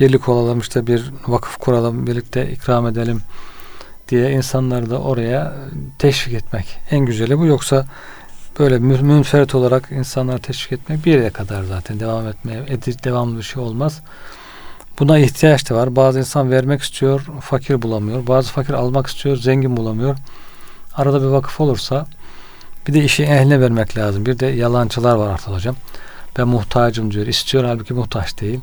[0.00, 3.22] birlik olalım işte bir vakıf kuralım, birlikte ikram edelim
[4.08, 5.52] diye insanları da oraya
[5.98, 6.78] teşvik etmek.
[6.90, 7.46] En güzeli bu.
[7.46, 7.86] Yoksa
[8.58, 12.66] böyle münferit olarak insanları teşvik etmek bir yere kadar zaten devam etmeye
[13.04, 14.00] devamlı bir şey olmaz.
[14.98, 15.96] Buna ihtiyaç da var.
[15.96, 18.26] Bazı insan vermek istiyor, fakir bulamıyor.
[18.26, 20.16] Bazı fakir almak istiyor, zengin bulamıyor.
[20.94, 22.06] Arada bir vakıf olursa
[22.88, 24.26] bir de işi ehline vermek lazım.
[24.26, 25.76] Bir de yalancılar var artık hocam.
[26.38, 27.26] Ben muhtacım diyor.
[27.26, 28.60] İstiyor halbuki muhtaç değil.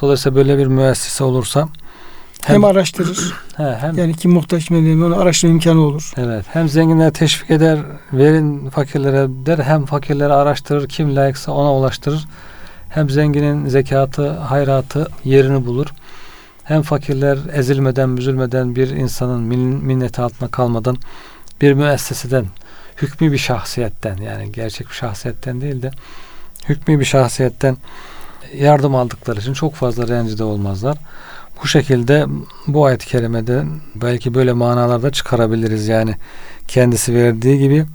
[0.00, 1.68] Dolayısıyla böyle bir müessese olursa
[2.44, 3.34] hem, hem araştırır.
[3.56, 6.12] He, hem, yani kim muhtaç mı onu araştırma imkanı olur.
[6.16, 6.44] Evet.
[6.52, 7.78] Hem zenginlere teşvik eder,
[8.12, 9.58] verin fakirlere der.
[9.58, 12.26] Hem fakirleri araştırır, kim layıksa ona ulaştırır.
[12.88, 15.86] Hem zenginin zekatı, hayratı yerini bulur.
[16.64, 19.42] Hem fakirler ezilmeden, müzülmeden bir insanın
[19.84, 20.96] minnet altına kalmadan
[21.60, 22.46] bir müesseseden,
[22.96, 25.90] hükmü bir şahsiyetten yani gerçek bir şahsiyetten değil de
[26.68, 27.76] hükmü bir şahsiyetten
[28.54, 30.96] yardım aldıkları için çok fazla rencide olmazlar.
[31.62, 32.26] Bu şekilde
[32.66, 35.88] bu ayet-i kerimede belki böyle manalarda çıkarabiliriz.
[35.88, 36.14] Yani
[36.68, 37.86] kendisi verdiği gibi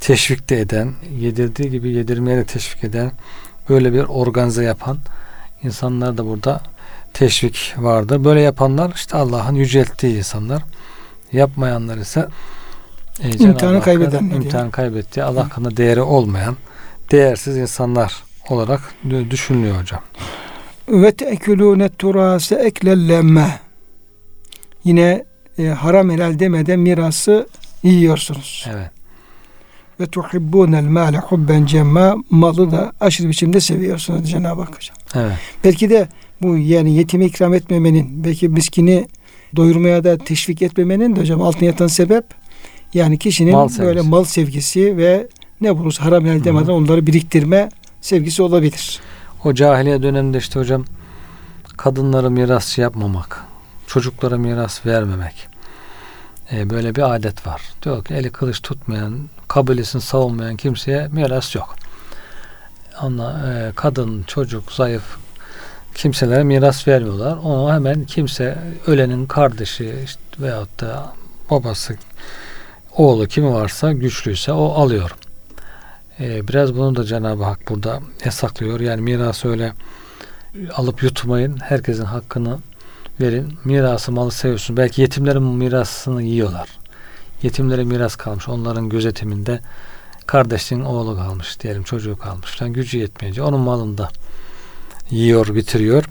[0.00, 3.12] teşvik de eden, yedirdiği gibi yedirmeye de teşvik eden,
[3.68, 4.98] böyle bir organize yapan
[5.62, 6.60] insanlar da burada
[7.12, 8.24] teşvik vardır.
[8.24, 10.62] Böyle yapanlar işte Allah'ın yücelttiği insanlar.
[11.32, 12.28] Yapmayanlar ise
[13.22, 16.56] e, imtihanı kaybeden imtihanı kaybettiği Allah katında değeri olmayan
[17.10, 18.80] değersiz insanlar olarak
[19.30, 20.00] düşünülüyor hocam.
[20.88, 23.60] Ve te'kulûne turâse eklellemme.
[24.84, 25.24] Yine
[25.58, 27.46] e, haram helal demeden mirası
[27.82, 28.66] yiyorsunuz.
[28.70, 28.90] Evet.
[30.00, 34.96] Ve tuhibbûnel mâle hubben cemma malı da aşırı biçimde seviyorsunuz Cenab-ı Hak hocam.
[35.14, 35.38] Evet.
[35.64, 36.08] Belki de
[36.42, 39.06] bu yani yetimi ikram etmemenin belki miskini
[39.56, 42.24] doyurmaya da teşvik etmemenin de hocam altına yatan sebep
[42.94, 45.28] yani kişinin mal böyle mal sevgisi ve
[45.60, 47.68] ne bulursa haram helal demeden onları biriktirme
[48.00, 49.00] sevgisi olabilir.
[49.44, 50.84] O cahiliye döneminde işte hocam
[51.76, 53.40] kadınları mirasçı yapmamak,
[53.86, 55.48] çocuklara miras vermemek.
[56.52, 57.62] E, böyle bir adet var.
[57.82, 61.76] Diyor ki eli kılıç tutmayan, kabilesini savunmayan kimseye miras yok.
[63.02, 65.16] Ona e, kadın, çocuk, zayıf
[65.94, 67.36] kimselere miras vermiyorlar.
[67.36, 71.12] Onu hemen kimse ölenin kardeşi işte, veyahut da
[71.50, 71.96] babası,
[72.96, 75.16] oğlu kimi varsa güçlüyse o alıyor.
[76.20, 78.80] Ee, biraz bunu da Cenab-ı Hak burada yasaklıyor.
[78.80, 79.72] Yani mirası öyle
[80.74, 81.56] alıp yutmayın.
[81.62, 82.58] Herkesin hakkını
[83.20, 83.54] verin.
[83.64, 84.76] Mirası malı seviyorsun.
[84.76, 86.68] Belki yetimlerin mirasını yiyorlar.
[87.42, 88.48] Yetimlere miras kalmış.
[88.48, 89.60] Onların gözetiminde
[90.26, 94.08] kardeşin oğlu kalmış diyelim çocuğu kalmış falan gücü yetmeyince onun malında
[95.10, 96.04] yiyor bitiriyor.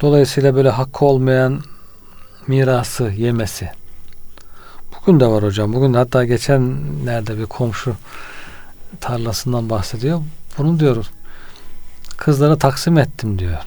[0.00, 1.60] Dolayısıyla böyle hakkı olmayan
[2.46, 3.70] mirası yemesi.
[5.00, 5.72] Bugün de var hocam.
[5.72, 7.94] Bugün hatta geçen nerede bir komşu
[9.00, 10.20] tarlasından bahsediyor.
[10.58, 11.06] Bunu diyor
[12.16, 13.58] kızlara taksim ettim diyor.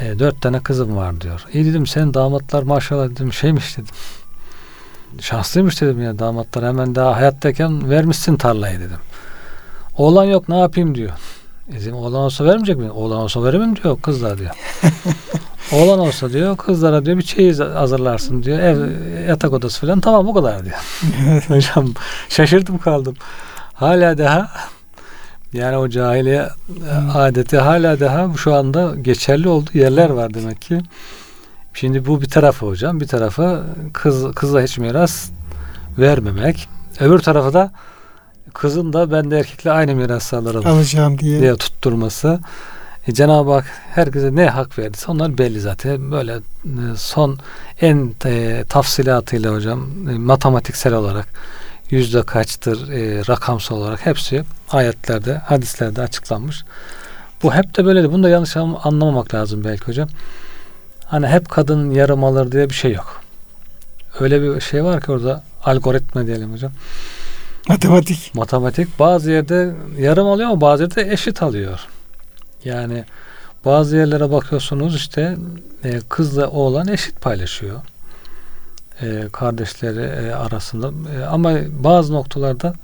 [0.00, 1.44] E, dört tane kızım var diyor.
[1.52, 3.94] İyi dedim senin damatlar maşallah dedim şeymiş dedim.
[5.20, 8.98] Şanslıymış dedim ya damatlar hemen daha hayattayken vermişsin tarlayı dedim.
[9.96, 11.10] Oğlan yok ne yapayım diyor.
[11.68, 12.90] E dedim oğlan olsa vermeyecek mi?
[12.90, 14.50] Oğlan olsa veremem diyor kızlar diyor.
[15.72, 18.58] oğlan olsa diyor kızlara diyor bir çeyiz hazırlarsın diyor.
[18.58, 18.90] Ev
[19.28, 20.76] yatak odası falan tamam o kadar diyor.
[21.48, 21.94] Hocam
[22.28, 23.16] şaşırdım kaldım
[23.74, 24.50] hala daha
[25.52, 27.16] yani o cahiliye hmm.
[27.16, 30.80] adeti hala daha şu anda geçerli olduğu yerler var demek ki.
[31.74, 33.00] Şimdi bu bir tarafı hocam.
[33.00, 35.30] Bir tarafı kız kızla hiç miras
[35.98, 36.68] vermemek.
[37.00, 37.72] Öbür tarafı da
[38.54, 40.66] kızın da ben de erkekle aynı miras alırım.
[40.66, 41.40] Alacağım diye.
[41.40, 42.40] diye tutturması.
[43.06, 46.12] E, Cenab-ı Hak herkese ne hak verdiyse onlar belli zaten.
[46.12, 46.40] Böyle e,
[46.96, 47.38] son
[47.80, 51.28] en e, tafsilatıyla hocam e, matematiksel olarak
[51.94, 56.64] yüzde kaçtır e, rakamsal olarak hepsi ayetlerde, hadislerde açıklanmış.
[57.42, 58.12] Bu hep de böyledir.
[58.12, 60.08] Bunu da yanlış anlamamak lazım belki hocam.
[61.04, 63.22] Hani hep kadın yarım alır diye bir şey yok.
[64.20, 66.72] Öyle bir şey var ki orada algoritma diyelim hocam.
[67.68, 68.34] Matematik.
[68.34, 71.80] Matematik bazı yerde yarım alıyor ama bazı yerde eşit alıyor.
[72.64, 73.04] Yani
[73.64, 75.36] bazı yerlere bakıyorsunuz işte
[75.84, 77.80] e, kızla oğlan eşit paylaşıyor
[79.02, 82.74] e, kardeşleri e, arasında e, ama bazı noktalarda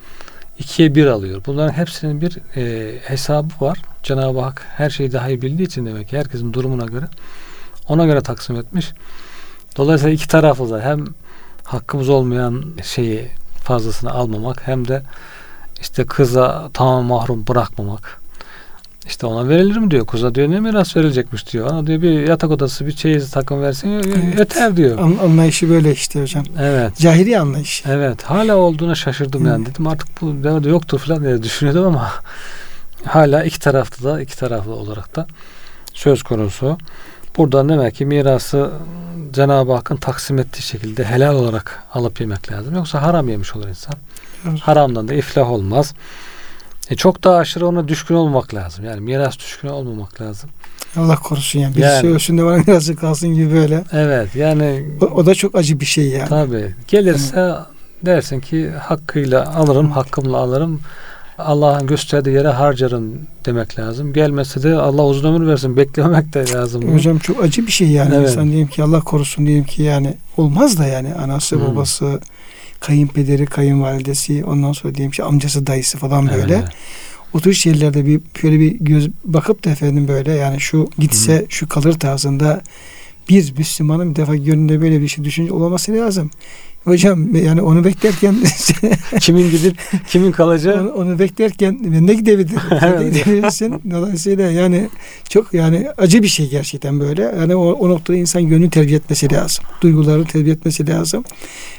[0.58, 1.42] ikiye bir alıyor.
[1.46, 3.82] Bunların hepsinin bir e, hesabı var.
[4.02, 7.06] Cenab-ı Hak her şeyi daha iyi bildiği için demek ki herkesin durumuna göre
[7.88, 8.92] ona göre taksim etmiş.
[9.76, 11.04] Dolayısıyla iki tarafı da hem
[11.64, 13.28] hakkımız olmayan şeyi
[13.64, 15.02] fazlasını almamak hem de
[15.80, 18.19] işte kıza tamam mahrum bırakmamak.
[19.06, 20.06] İşte ona verilir mi diyor.
[20.06, 21.70] Kuza diyor ne miras verilecekmiş diyor.
[21.70, 24.38] Ona diyor bir yatak odası bir çeyiz takım versin Evet.
[24.38, 24.98] yeter diyor.
[24.98, 26.44] An- anlayışı böyle işte hocam.
[26.60, 26.96] Evet.
[26.98, 27.82] Cahili anlayış.
[27.88, 28.22] Evet.
[28.22, 29.66] Hala olduğuna şaşırdım yani.
[29.66, 32.08] Dedim artık bu devede yoktur falan diye düşünüyordum ama
[33.04, 35.26] hala iki taraflı da iki taraflı olarak da
[35.94, 36.78] söz konusu.
[37.36, 38.70] Buradan demek ki mirası
[39.32, 42.74] Cenab-ı Hakk'ın taksim ettiği şekilde helal olarak alıp yemek lazım.
[42.74, 43.94] Yoksa haram yemiş olur insan.
[44.48, 44.60] Evet.
[44.60, 45.94] Haramdan da iflah olmaz.
[46.90, 48.84] E çok daha aşırı ona düşkün olmak lazım.
[48.84, 50.50] Yani miras düşkünü olmamak lazım.
[50.96, 51.76] Allah korusun yani.
[51.76, 52.08] Birisi Yani.
[52.08, 53.84] ölsün de bana birazcık kalsın gibi böyle.
[53.92, 56.28] Evet yani O, o da çok acı bir şey yani.
[56.28, 57.54] tabi gelirse
[58.06, 60.80] dersin ki hakkıyla alırım, hakkımla alırım.
[61.38, 63.12] Allah'ın gösterdiği yere harcarım
[63.46, 64.12] demek lazım.
[64.12, 65.76] Gelmese de Allah uzun ömür versin.
[65.76, 66.94] Beklememek de lazım.
[66.94, 68.14] Hocam çok acı bir şey yani.
[68.14, 68.30] Evet.
[68.30, 71.60] İnsan diyelim ki Allah korusun diyelim ki yani olmaz da yani anası Hı.
[71.60, 72.20] babası
[72.80, 76.54] kayınpederi kayınvalidesi ondan sonra diyelim ki amcası dayısı falan böyle.
[76.54, 76.68] Evet.
[77.32, 81.68] O tür şeylerde bir şöyle bir göz bakıp da efendim böyle yani şu gitse şu
[81.68, 82.62] kalır tarzında
[83.28, 86.30] bir Müslümanın bir defa gönlünde böyle bir şey düşünce olması lazım.
[86.84, 88.36] Hocam yani onu beklerken
[89.20, 92.60] kimin gidip kimin kalacağı onu, onu beklerken ben de gidebilirim.
[92.82, 93.14] Evet.
[93.14, 93.82] gidebilirsin.
[93.90, 94.88] Dolayısıyla yani
[95.28, 97.22] çok yani acı bir şey gerçekten böyle.
[97.22, 99.64] Yani o, o noktada insan gönlünü terbiye etmesi lazım.
[99.80, 101.24] Duygularını terbiye etmesi lazım.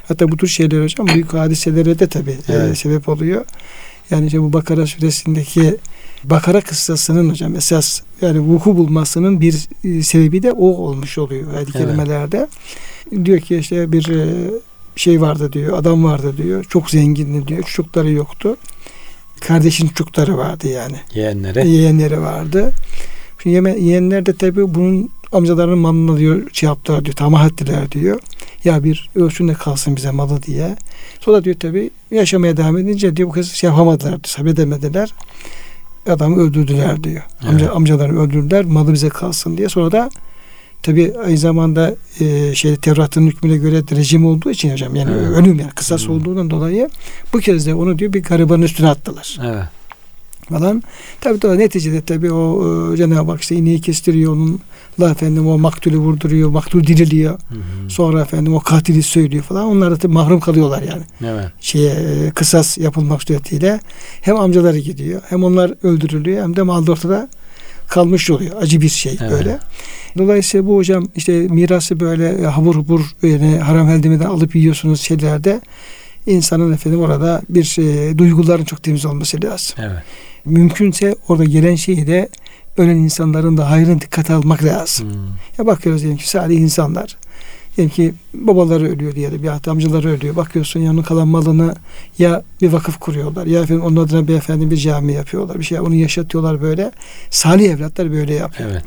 [0.07, 2.77] Hatta bu tür şeyler hocam büyük hadiselere de tabii e, Evet.
[2.77, 3.45] sebep oluyor.
[4.11, 5.77] Yani işte bu Bakara suresindeki
[6.23, 11.71] Bakara kıssasının hocam esas yani vuku bulmasının bir e, sebebi de o olmuş oluyor ayet-i
[11.77, 11.85] Evet.
[11.87, 12.47] kerimelerde.
[13.25, 14.51] Diyor ki işte bir e,
[14.95, 16.63] şey vardı diyor, adam vardı diyor.
[16.63, 17.63] Çok zengindi diyor.
[17.63, 18.57] Çocukları yoktu.
[19.39, 20.95] Kardeşin çocukları vardı yani.
[21.13, 21.69] yeğenleri.
[21.69, 22.73] Yeğenleri vardı.
[23.43, 27.15] Şimdi yeme, yeğenler de tabii bunun amcalarının malını diyor şey yaptılar diyor.
[27.15, 28.19] Tamah ettiler diyor.
[28.63, 30.75] Ya bir ölsün de kalsın bize malı diye.
[31.19, 34.19] Sonra diyor tabii yaşamaya devam edince diyor bu kız şey yapamadılar.
[34.25, 35.13] Sabredemediler.
[36.09, 37.21] Adamı öldürdüler diyor.
[37.47, 37.75] Amca, Evet.
[37.75, 38.65] Amcaları öldürdüler.
[38.65, 39.69] Malı bize kalsın diye.
[39.69, 40.09] Sonra da
[40.83, 45.37] tabii aynı zamanda e, şey Tevrat'ın hükmüne göre rejim olduğu için hocam yani Evet.
[45.37, 46.11] ölüm yani kısas Hı.
[46.11, 46.89] olduğundan dolayı
[47.33, 49.63] bu kez de onu diyor bir garibanın üstüne attılar Evet.
[50.49, 50.83] falan.
[51.21, 52.63] Tabii da neticede tabii o
[52.93, 54.59] e, Cenab-ı Hak işte ineği kestiriyor onun
[54.99, 57.31] Allah efendim o maktulü vurduruyor, maktul diriliyor.
[57.33, 57.89] Hı hı.
[57.89, 59.65] Sonra efendim o katili söylüyor falan.
[59.65, 61.03] Onlar da mahrum kalıyorlar yani.
[61.25, 61.47] Evet.
[61.59, 63.79] Şeye e, kısas yapılmak suretiyle
[64.21, 67.29] hem amcaları gidiyor, hem onlar öldürülüyor hem de mal da ortada
[67.91, 68.61] kalmış oluyor.
[68.61, 69.31] Acı bir şey Evet.
[69.31, 69.59] böyle.
[70.17, 75.61] Dolayısıyla bu hocam işte mirası böyle habur hubur yani haram eldemeden alıp yiyorsunuz şeylerde
[76.27, 80.03] insanın efendim orada bir şey, duyguların çok temiz olması lazım Evet.
[80.45, 82.29] mümkünse orada gelen şeyi de
[82.77, 85.09] ölen insanların da hayrını dikkate almak lazım.
[85.09, 85.15] Hı.
[85.57, 87.17] Ya bakıyoruz diyelim ki salih insanlar.
[87.77, 90.35] Diyelim ki babaları ölüyor diye de bir hatta amcaları ölüyor.
[90.35, 91.75] Bakıyorsun yanına kalan malını
[92.19, 95.59] ya bir vakıf kuruyorlar ya efendim onun adına beyefendi bir cami yapıyorlar.
[95.59, 96.91] Bir şey onu yaşatıyorlar böyle.
[97.29, 98.69] Salih evlatlar böyle yapıyor.
[98.71, 98.83] Evet.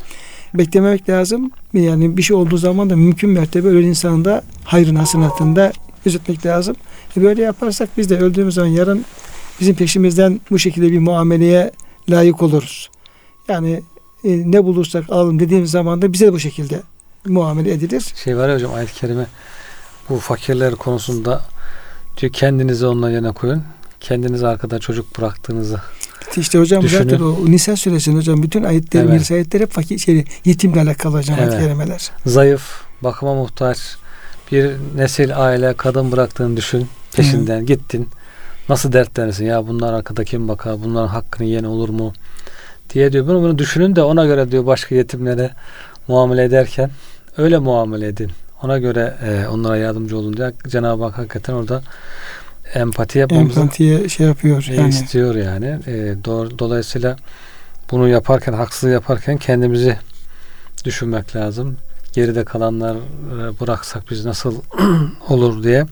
[0.54, 1.50] Beklememek lazım.
[1.72, 5.72] Yani bir şey olduğu zaman da mümkün mertebe ölen insanın da hayrın hasenatında
[6.04, 6.76] gözetmek lazım.
[7.16, 9.04] E böyle yaparsak biz de öldüğümüz zaman yarın
[9.60, 11.70] bizim peşimizden bu şekilde bir muameleye
[12.10, 12.90] layık oluruz.
[13.48, 13.82] Yani
[14.24, 16.80] e, ne bulursak alalım dediğimiz zaman da bize de bu şekilde
[17.26, 18.04] muamele edilir.
[18.24, 19.26] Şey var ya hocam ayet-i kerime
[20.08, 21.42] bu fakirler konusunda
[22.20, 23.62] diyor kendinizi onların yerine koyun.
[24.00, 25.80] Kendiniz arkada çocuk bıraktığınızı.
[26.37, 27.02] İşte hocam Düşünün.
[27.02, 29.12] zaten o Nisa suresinin hocam bütün ayetleri, Evet.
[29.12, 31.62] mirsa ayetleri hep fakir, şey, yetimle alakalı hocam ayet Evet.
[31.62, 32.10] kelimeler.
[32.26, 33.78] Zayıf, bakıma muhtaç
[34.52, 36.88] bir nesil aile kadın bıraktığını düşün.
[37.16, 38.08] Peşinden gittin.
[38.68, 40.82] Nasıl dertlenirsin ya bunlar arkada kim bakar?
[40.84, 42.12] Bunların hakkını yiyen olur mu?
[42.94, 43.26] Diye diyor.
[43.26, 45.50] Bunu, bunu düşünün de ona göre diyor başka yetimlere
[46.08, 46.90] muamele ederken
[47.36, 48.30] öyle muamele edin.
[48.62, 51.82] Ona göre e, onlara yardımcı olun diye Cenab-ı Hak hakikaten orada
[52.74, 54.66] empati yapmamızı Empatiye şey yapıyor.
[54.70, 54.88] e, Yani.
[54.88, 55.66] istiyor yani.
[55.86, 55.92] E,
[56.24, 57.16] do- dolayısıyla
[57.90, 59.96] bunu yaparken, haksızlığı yaparken kendimizi
[60.84, 61.76] düşünmek lazım.
[62.12, 64.54] Geride kalanlar e, bıraksak biz nasıl
[65.28, 65.84] olur diye.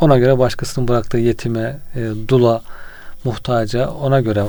[0.00, 2.62] Ona göre başkasının bıraktığı yetime, e, dula,
[3.24, 4.44] muhtaca ona göre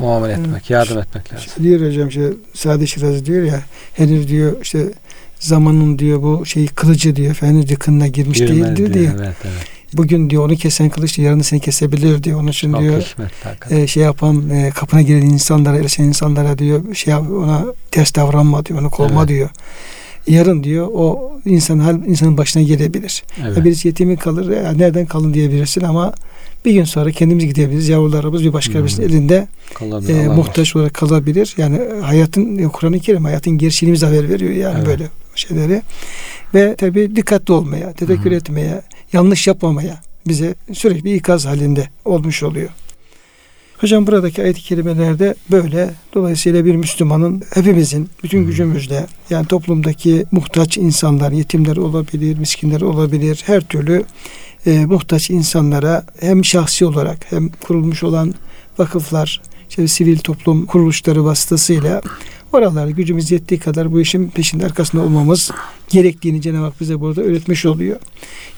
[0.00, 0.46] muamele Evet.
[0.46, 1.46] etmek, yardım etmek lazım.
[1.48, 3.60] İşte diyor hocam işte Sadi Şirazi diyor ya
[3.94, 4.92] henüz diyor işte
[5.38, 9.12] zamanın diyor bu şey kılıcı diyor henüz diyor kınına girmiş Girmez değildir diyor.
[9.18, 9.54] Evet, evet.
[9.92, 12.40] Bugün diyor onu kesen kılıç diyor, yarın seni kesebilir diyor.
[12.40, 13.14] Onun için Çok diyor
[13.70, 18.66] e, şey yapan e, kapına gelen insanlara erişen insanlara diyor şey yap, ona ters davranma
[18.66, 19.28] diyor onu kovma Evet.
[19.28, 19.48] diyor.
[20.26, 23.22] Yarın diyor o insan hal insanın başına gelebilir.
[23.44, 23.56] Evet.
[23.56, 26.12] Ya birisi yetimi kalır ya nereden kalın diyebilirsin ama
[26.64, 27.88] bir gün sonra kendimiz gidebiliriz.
[27.88, 28.82] Yavrularımız bir başka Hmm.
[28.82, 31.54] birisinin elinde Kalabilir, e, muhtaç olarak kalabilir.
[31.58, 34.86] Yani hayatın Kur'an-ı Kerim hayatın gerçeğini bize haber veriyor yani Evet.
[34.86, 35.04] böyle
[35.38, 35.82] şeyleri.
[36.54, 38.38] Ve tabi dikkatli olmaya, tefekkür Hı hı.
[38.38, 38.82] etmeye,
[39.12, 42.70] yanlış yapmamaya bize sürekli ikaz halinde olmuş oluyor.
[43.78, 51.32] Hocam buradaki ayet-i kerimelerde böyle dolayısıyla bir Müslümanın hepimizin bütün gücümüzle yani toplumdaki muhtaç insanlar,
[51.32, 54.04] yetimler olabilir, miskinler olabilir, her türlü
[54.66, 58.34] e, muhtaç insanlara hem şahsi olarak hem kurulmuş olan
[58.78, 62.00] vakıflar, işte sivil toplum kuruluşları vasıtasıyla
[62.52, 65.50] oralarda gücümüz yettiği kadar bu işin peşinde arkasında olmamız
[65.88, 67.96] gerektiğini Cenab-ı Hak bize burada öğretmiş oluyor.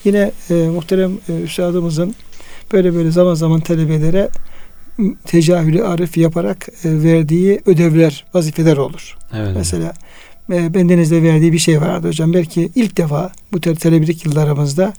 [0.05, 2.15] Yine e, muhterem e, üstadımızın
[2.73, 4.29] böyle böyle zaman zaman talebelere
[5.25, 9.17] tecahülü arif yaparak e, verdiği ödevler, vazifeler olur.
[9.35, 9.53] Evet.
[9.57, 9.93] Mesela
[10.53, 12.35] e, bendenizde verdiği bir şey vardı hocam.
[12.35, 14.93] Belki ilk defa bu talebelik yıllarımızda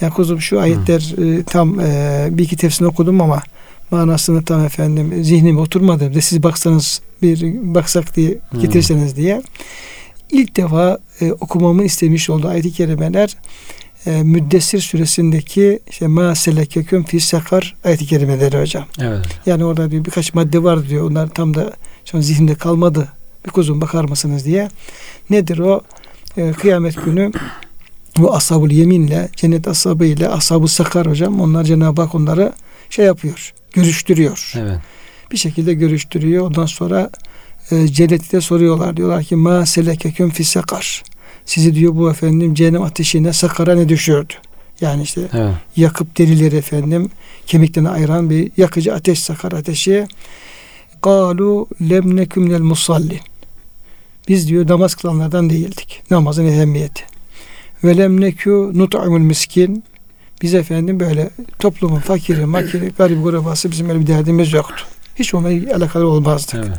[0.00, 3.42] ya kuzum şu ayetler e, tam e, bir iki tefsirini okudum ama
[3.90, 6.14] manasını tam efendim zihnime oturmadı.
[6.14, 7.42] De siz baksanız bir
[7.74, 8.60] baksak diye Hmm.
[8.60, 9.42] getirseniz diye.
[10.30, 13.36] İlk defa e, okumamı istemiş olduğu ayet-i kerimeler
[14.06, 18.84] e, Müddessir suresindeki işte ma selekeküm fi sakar ayet-i kerimeleri hocam.
[19.00, 19.24] Evet.
[19.46, 21.10] Yani orada diyor birkaç madde var diyor.
[21.10, 21.72] Onlar tam da
[22.04, 23.08] şu an zihnimde kalmadı.
[23.46, 24.68] Bir kuzum bakar mısınız diye.
[25.30, 25.80] Nedir o?
[26.36, 27.32] Ee, kıyamet günü
[28.18, 32.52] bu ashabul yeminle cennet ashabı ile ashabı sakar hocam onlar Cenab-ı Hak onları
[32.90, 33.52] şey yapıyor.
[33.72, 34.52] Görüştürüyor.
[34.58, 34.78] Evet.
[35.32, 36.46] Bir şekilde görüştürüyor.
[36.46, 37.10] Ondan sonra
[37.70, 38.96] e, cennette soruyorlar.
[38.96, 41.02] Diyorlar ki ma selekeküm fi sakar.
[41.44, 44.32] Sizi diyor bu efendim cehennem ateşine sakara ne düşürdü?
[44.80, 45.54] Yani işte Evet.
[45.76, 47.10] yakıp derileri efendim
[47.46, 50.06] kemiklerini ayıran bir yakıcı ateş sakar ateşi.
[51.02, 53.20] Galu lem neküm minel musallin.
[54.28, 56.02] Biz diyor namaz kılanlardan değildik.
[56.10, 57.02] Namazın ehemmiyeti.
[57.84, 59.84] Ve lem nekü nut'amul miskin.
[60.42, 64.84] Biz efendim böyle toplumun fakiri, makiri, garip gurabası bizim öyle bir derdimiz yoktu.
[65.16, 66.54] Hiç onunla alakalı olmazdık.
[66.54, 66.78] Evet.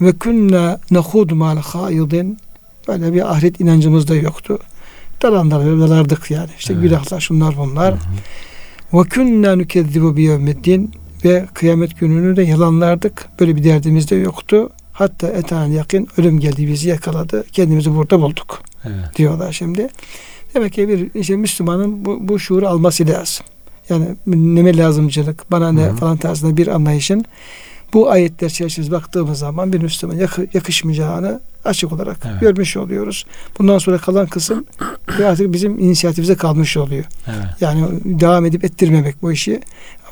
[0.00, 2.38] Ve künne nehud mal haidin.
[2.88, 4.58] Böyle bir ahiret inancımız da yoktu.
[5.22, 6.50] Dalanlar dalardık yani.
[6.58, 6.82] İşte Evet.
[6.82, 7.94] günahlar şunlar bunlar.
[8.92, 10.90] Ve künne nükezzibu biyevmeddin
[11.24, 13.28] ve kıyamet gününü de yalanlardık.
[13.40, 14.70] Böyle bir derdimiz de yoktu.
[14.92, 17.44] Hatta etan yakın ölüm geldi bizi yakaladı.
[17.52, 19.16] Kendimizi burada bulduk Evet.
[19.16, 19.88] diyorlar şimdi.
[20.54, 23.46] Demek ki bir işte Müslümanın bu, bu şuuru alması lazım.
[23.88, 27.24] Yani neme lazımcılık, bana ne Hı falan tarzında bir anlayışın
[27.92, 32.40] bu ayetler çerçevesinde baktığımız zaman bir Müslüman yakı- yakışmayacağını açık olarak Evet.
[32.40, 33.24] görmüş oluyoruz.
[33.58, 34.64] Bundan sonra kalan kısım
[35.24, 37.04] artık bizim inisiyatifimize kalmış oluyor.
[37.26, 37.46] Evet.
[37.60, 39.60] Yani devam edip ettirmemek bu işi.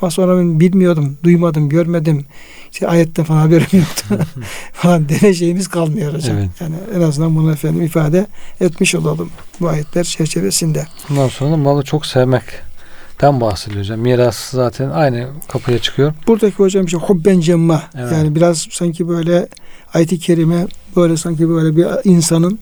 [0.01, 2.25] Ama sonra ben bilmiyordum, duymadım, görmedim.
[2.71, 4.05] İşte ayetten falan haberim yoktu.
[4.73, 6.37] falan şeyimiz kalmıyor hocam.
[6.37, 6.49] Evet.
[6.61, 8.25] Yani en azından bunu efendim ifade
[8.61, 10.87] etmiş olalım bu ayetler çerçevesinde.
[11.11, 12.05] Ondan sonra da malı çok
[13.21, 13.99] sevmekten bahsediyor hocam.
[13.99, 16.13] Miras zaten aynı kapıya çıkıyor.
[16.27, 17.83] Buradaki hocam işte hubben cemma.
[17.95, 18.11] Evet.
[18.11, 19.47] Yani biraz sanki böyle
[19.93, 22.59] ayet-i kerime böyle sanki böyle bir insanın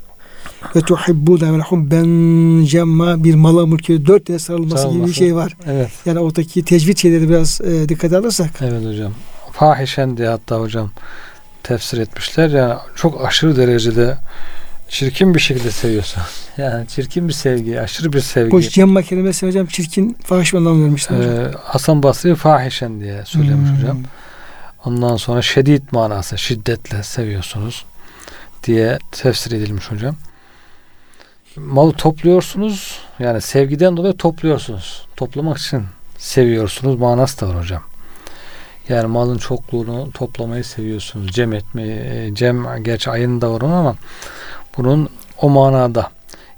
[0.76, 5.57] ve tuhibbune vel hubben cemma bir mala mülke dört tane sarılması gibi bir şey var.
[5.68, 5.89] Evet.
[6.05, 9.14] Yani oradaki tecvid şeyleri biraz e, dikkate alırsak Evet hocam.
[9.51, 10.91] Fahişen diye hatta hocam
[11.64, 12.49] tefsir etmişler.
[12.49, 14.18] Yani çok aşırı derecede
[14.90, 16.24] çirkin bir şekilde seviyorsun.
[16.58, 18.52] Yani çirkin bir sevgi, aşırı bir sevgi.
[18.52, 21.34] Bu cemma kelimesi hocam çirkin fahiş bir anlam vermişler hocam.
[21.46, 23.78] Ee, Hasan Basri fahişen diye söylemiş Hmm.
[23.78, 24.04] hocam.
[24.86, 27.86] Ondan sonra şiddet manası, şiddetle seviyorsunuz
[28.64, 30.16] diye tefsir edilmiş hocam.
[31.56, 33.00] Malı topluyorsunuz.
[33.20, 35.06] Yani sevgiden dolayı topluyorsunuz.
[35.16, 35.84] Toplamak için
[36.18, 37.00] seviyorsunuz.
[37.00, 37.84] Manası da var hocam.
[38.90, 41.32] Yani malın çokluğunu toplamayı seviyorsunuz.
[41.32, 43.96] Cem etmeyi, e, cem gerçi ayında var onun ama
[44.80, 45.10] bunun
[45.42, 46.10] o manada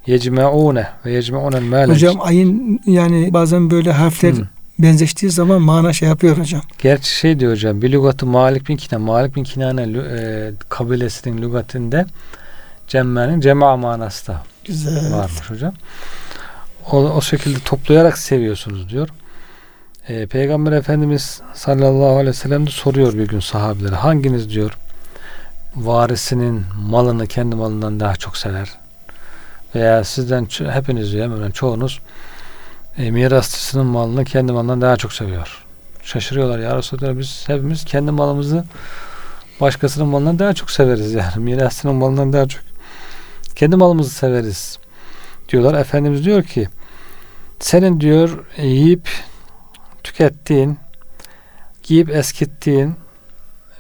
[0.08, 4.48] yecmeune ve yecmeunel mâle Hocam ayın yani bazen böyle harfler Hı.
[4.80, 6.62] benzeştiği zaman mana şey yapıyor hocam.
[6.82, 12.06] Gerçi şey diyor hocam bir lügatı Malik bin Kinan Malik bin Kinane e, kabilesinin lügatinde
[12.88, 15.14] cemmenin cema manası da Güzel.
[15.14, 15.74] varmış hocam.
[16.92, 19.10] O, o şekilde toplayarak seviyorsunuz diyor.
[20.08, 24.78] E, Peygamber Efendimiz sallallahu aleyhi ve sellem de soruyor bir gün sahabilere hanginiz diyor
[25.76, 28.70] varisinin malını kendi malından daha çok sever
[29.76, 32.00] veya sizden hepiniz hemen çoğunuz
[32.98, 35.64] e, mirasçısının malını kendi malından daha çok seviyor.
[36.04, 38.64] Şaşırıyorlar ya Resulallah biz hepimiz kendi malımızı
[39.62, 42.64] başkasının malından daha çok severiz yani mirasçının malından daha çok
[43.56, 44.80] kendi malımızı severiz
[45.50, 45.80] diyorlar.
[45.80, 46.68] Efendimiz diyor ki
[47.60, 49.10] senin diyor yiyip
[50.04, 50.78] tükettiğin
[51.84, 52.96] giyip eskittiğin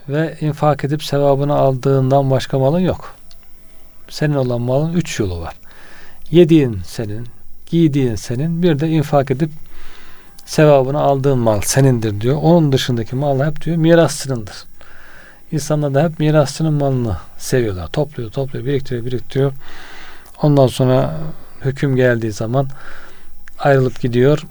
[0.10, 3.16] ve infak edip sevabını aldığından başka malın yok.
[4.10, 5.54] Senin olan malın üç yolu var.
[6.32, 7.28] Yediğin senin,
[7.66, 9.50] giydiğin senin, bir de infak edip
[10.46, 12.38] sevabını aldığın mal senindir diyor.
[12.42, 14.56] Onun dışındaki mal hep diyor mirasçınındır.
[15.52, 17.88] İnsanlar da hep mirasçının malını seviyorlar.
[17.88, 19.54] Topluyor, topluyor, biriktiriyor, biriktiriyor.
[20.42, 21.18] Ondan sonra
[21.66, 22.68] hüküm geldiği zaman
[23.60, 24.44] ayrılıp gidiyor.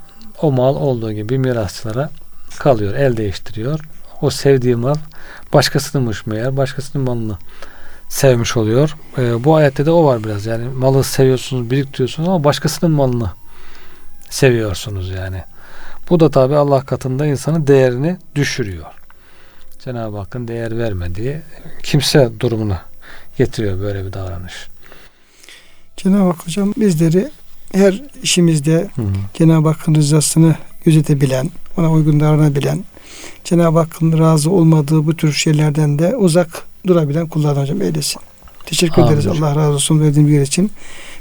[0.42, 2.10] O mal olduğu gibi mirasçılara
[2.58, 2.94] kalıyor.
[2.94, 3.80] El değiştiriyor.
[4.20, 4.96] O sevdiği mal
[5.52, 6.56] başkasınınmış meğer.
[6.56, 7.38] Başkasının malını
[8.08, 8.96] sevmiş oluyor.
[9.18, 10.46] Ee, bu ayette de o var biraz.
[10.46, 13.30] Yani malı seviyorsunuz, biriktiriyorsunuz ama başkasının malını
[14.30, 15.42] seviyorsunuz yani.
[16.10, 18.86] Bu da tabi Allah katında insanın değerini düşürüyor.
[19.84, 21.40] Cenab-ı Hakk'ın değer vermediği
[21.82, 22.82] kimse durumuna
[23.38, 24.68] getiriyor böyle bir davranış.
[25.96, 27.30] Cenab-ı Hak hocam bizleri
[27.72, 29.02] her işimizde Hı.
[29.34, 32.84] Cenab-ı Hakk'ın rızasını gözetebilen, ona uygun davranabilen,
[33.44, 38.20] Cenab-ı Hakk'ın razı olmadığı bu tür şeylerden de uzak durabilen kullardan hocam eylesin.
[38.66, 39.26] Teşekkür Amin ederiz.
[39.26, 40.70] Allah razı olsun verdiğin bilgi için.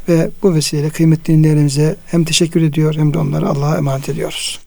[0.10, 4.60] Ve bu vesileyle kıymetli dinlerimize hem teşekkür ediyor hem de onları Allah'a emanet ediyoruz.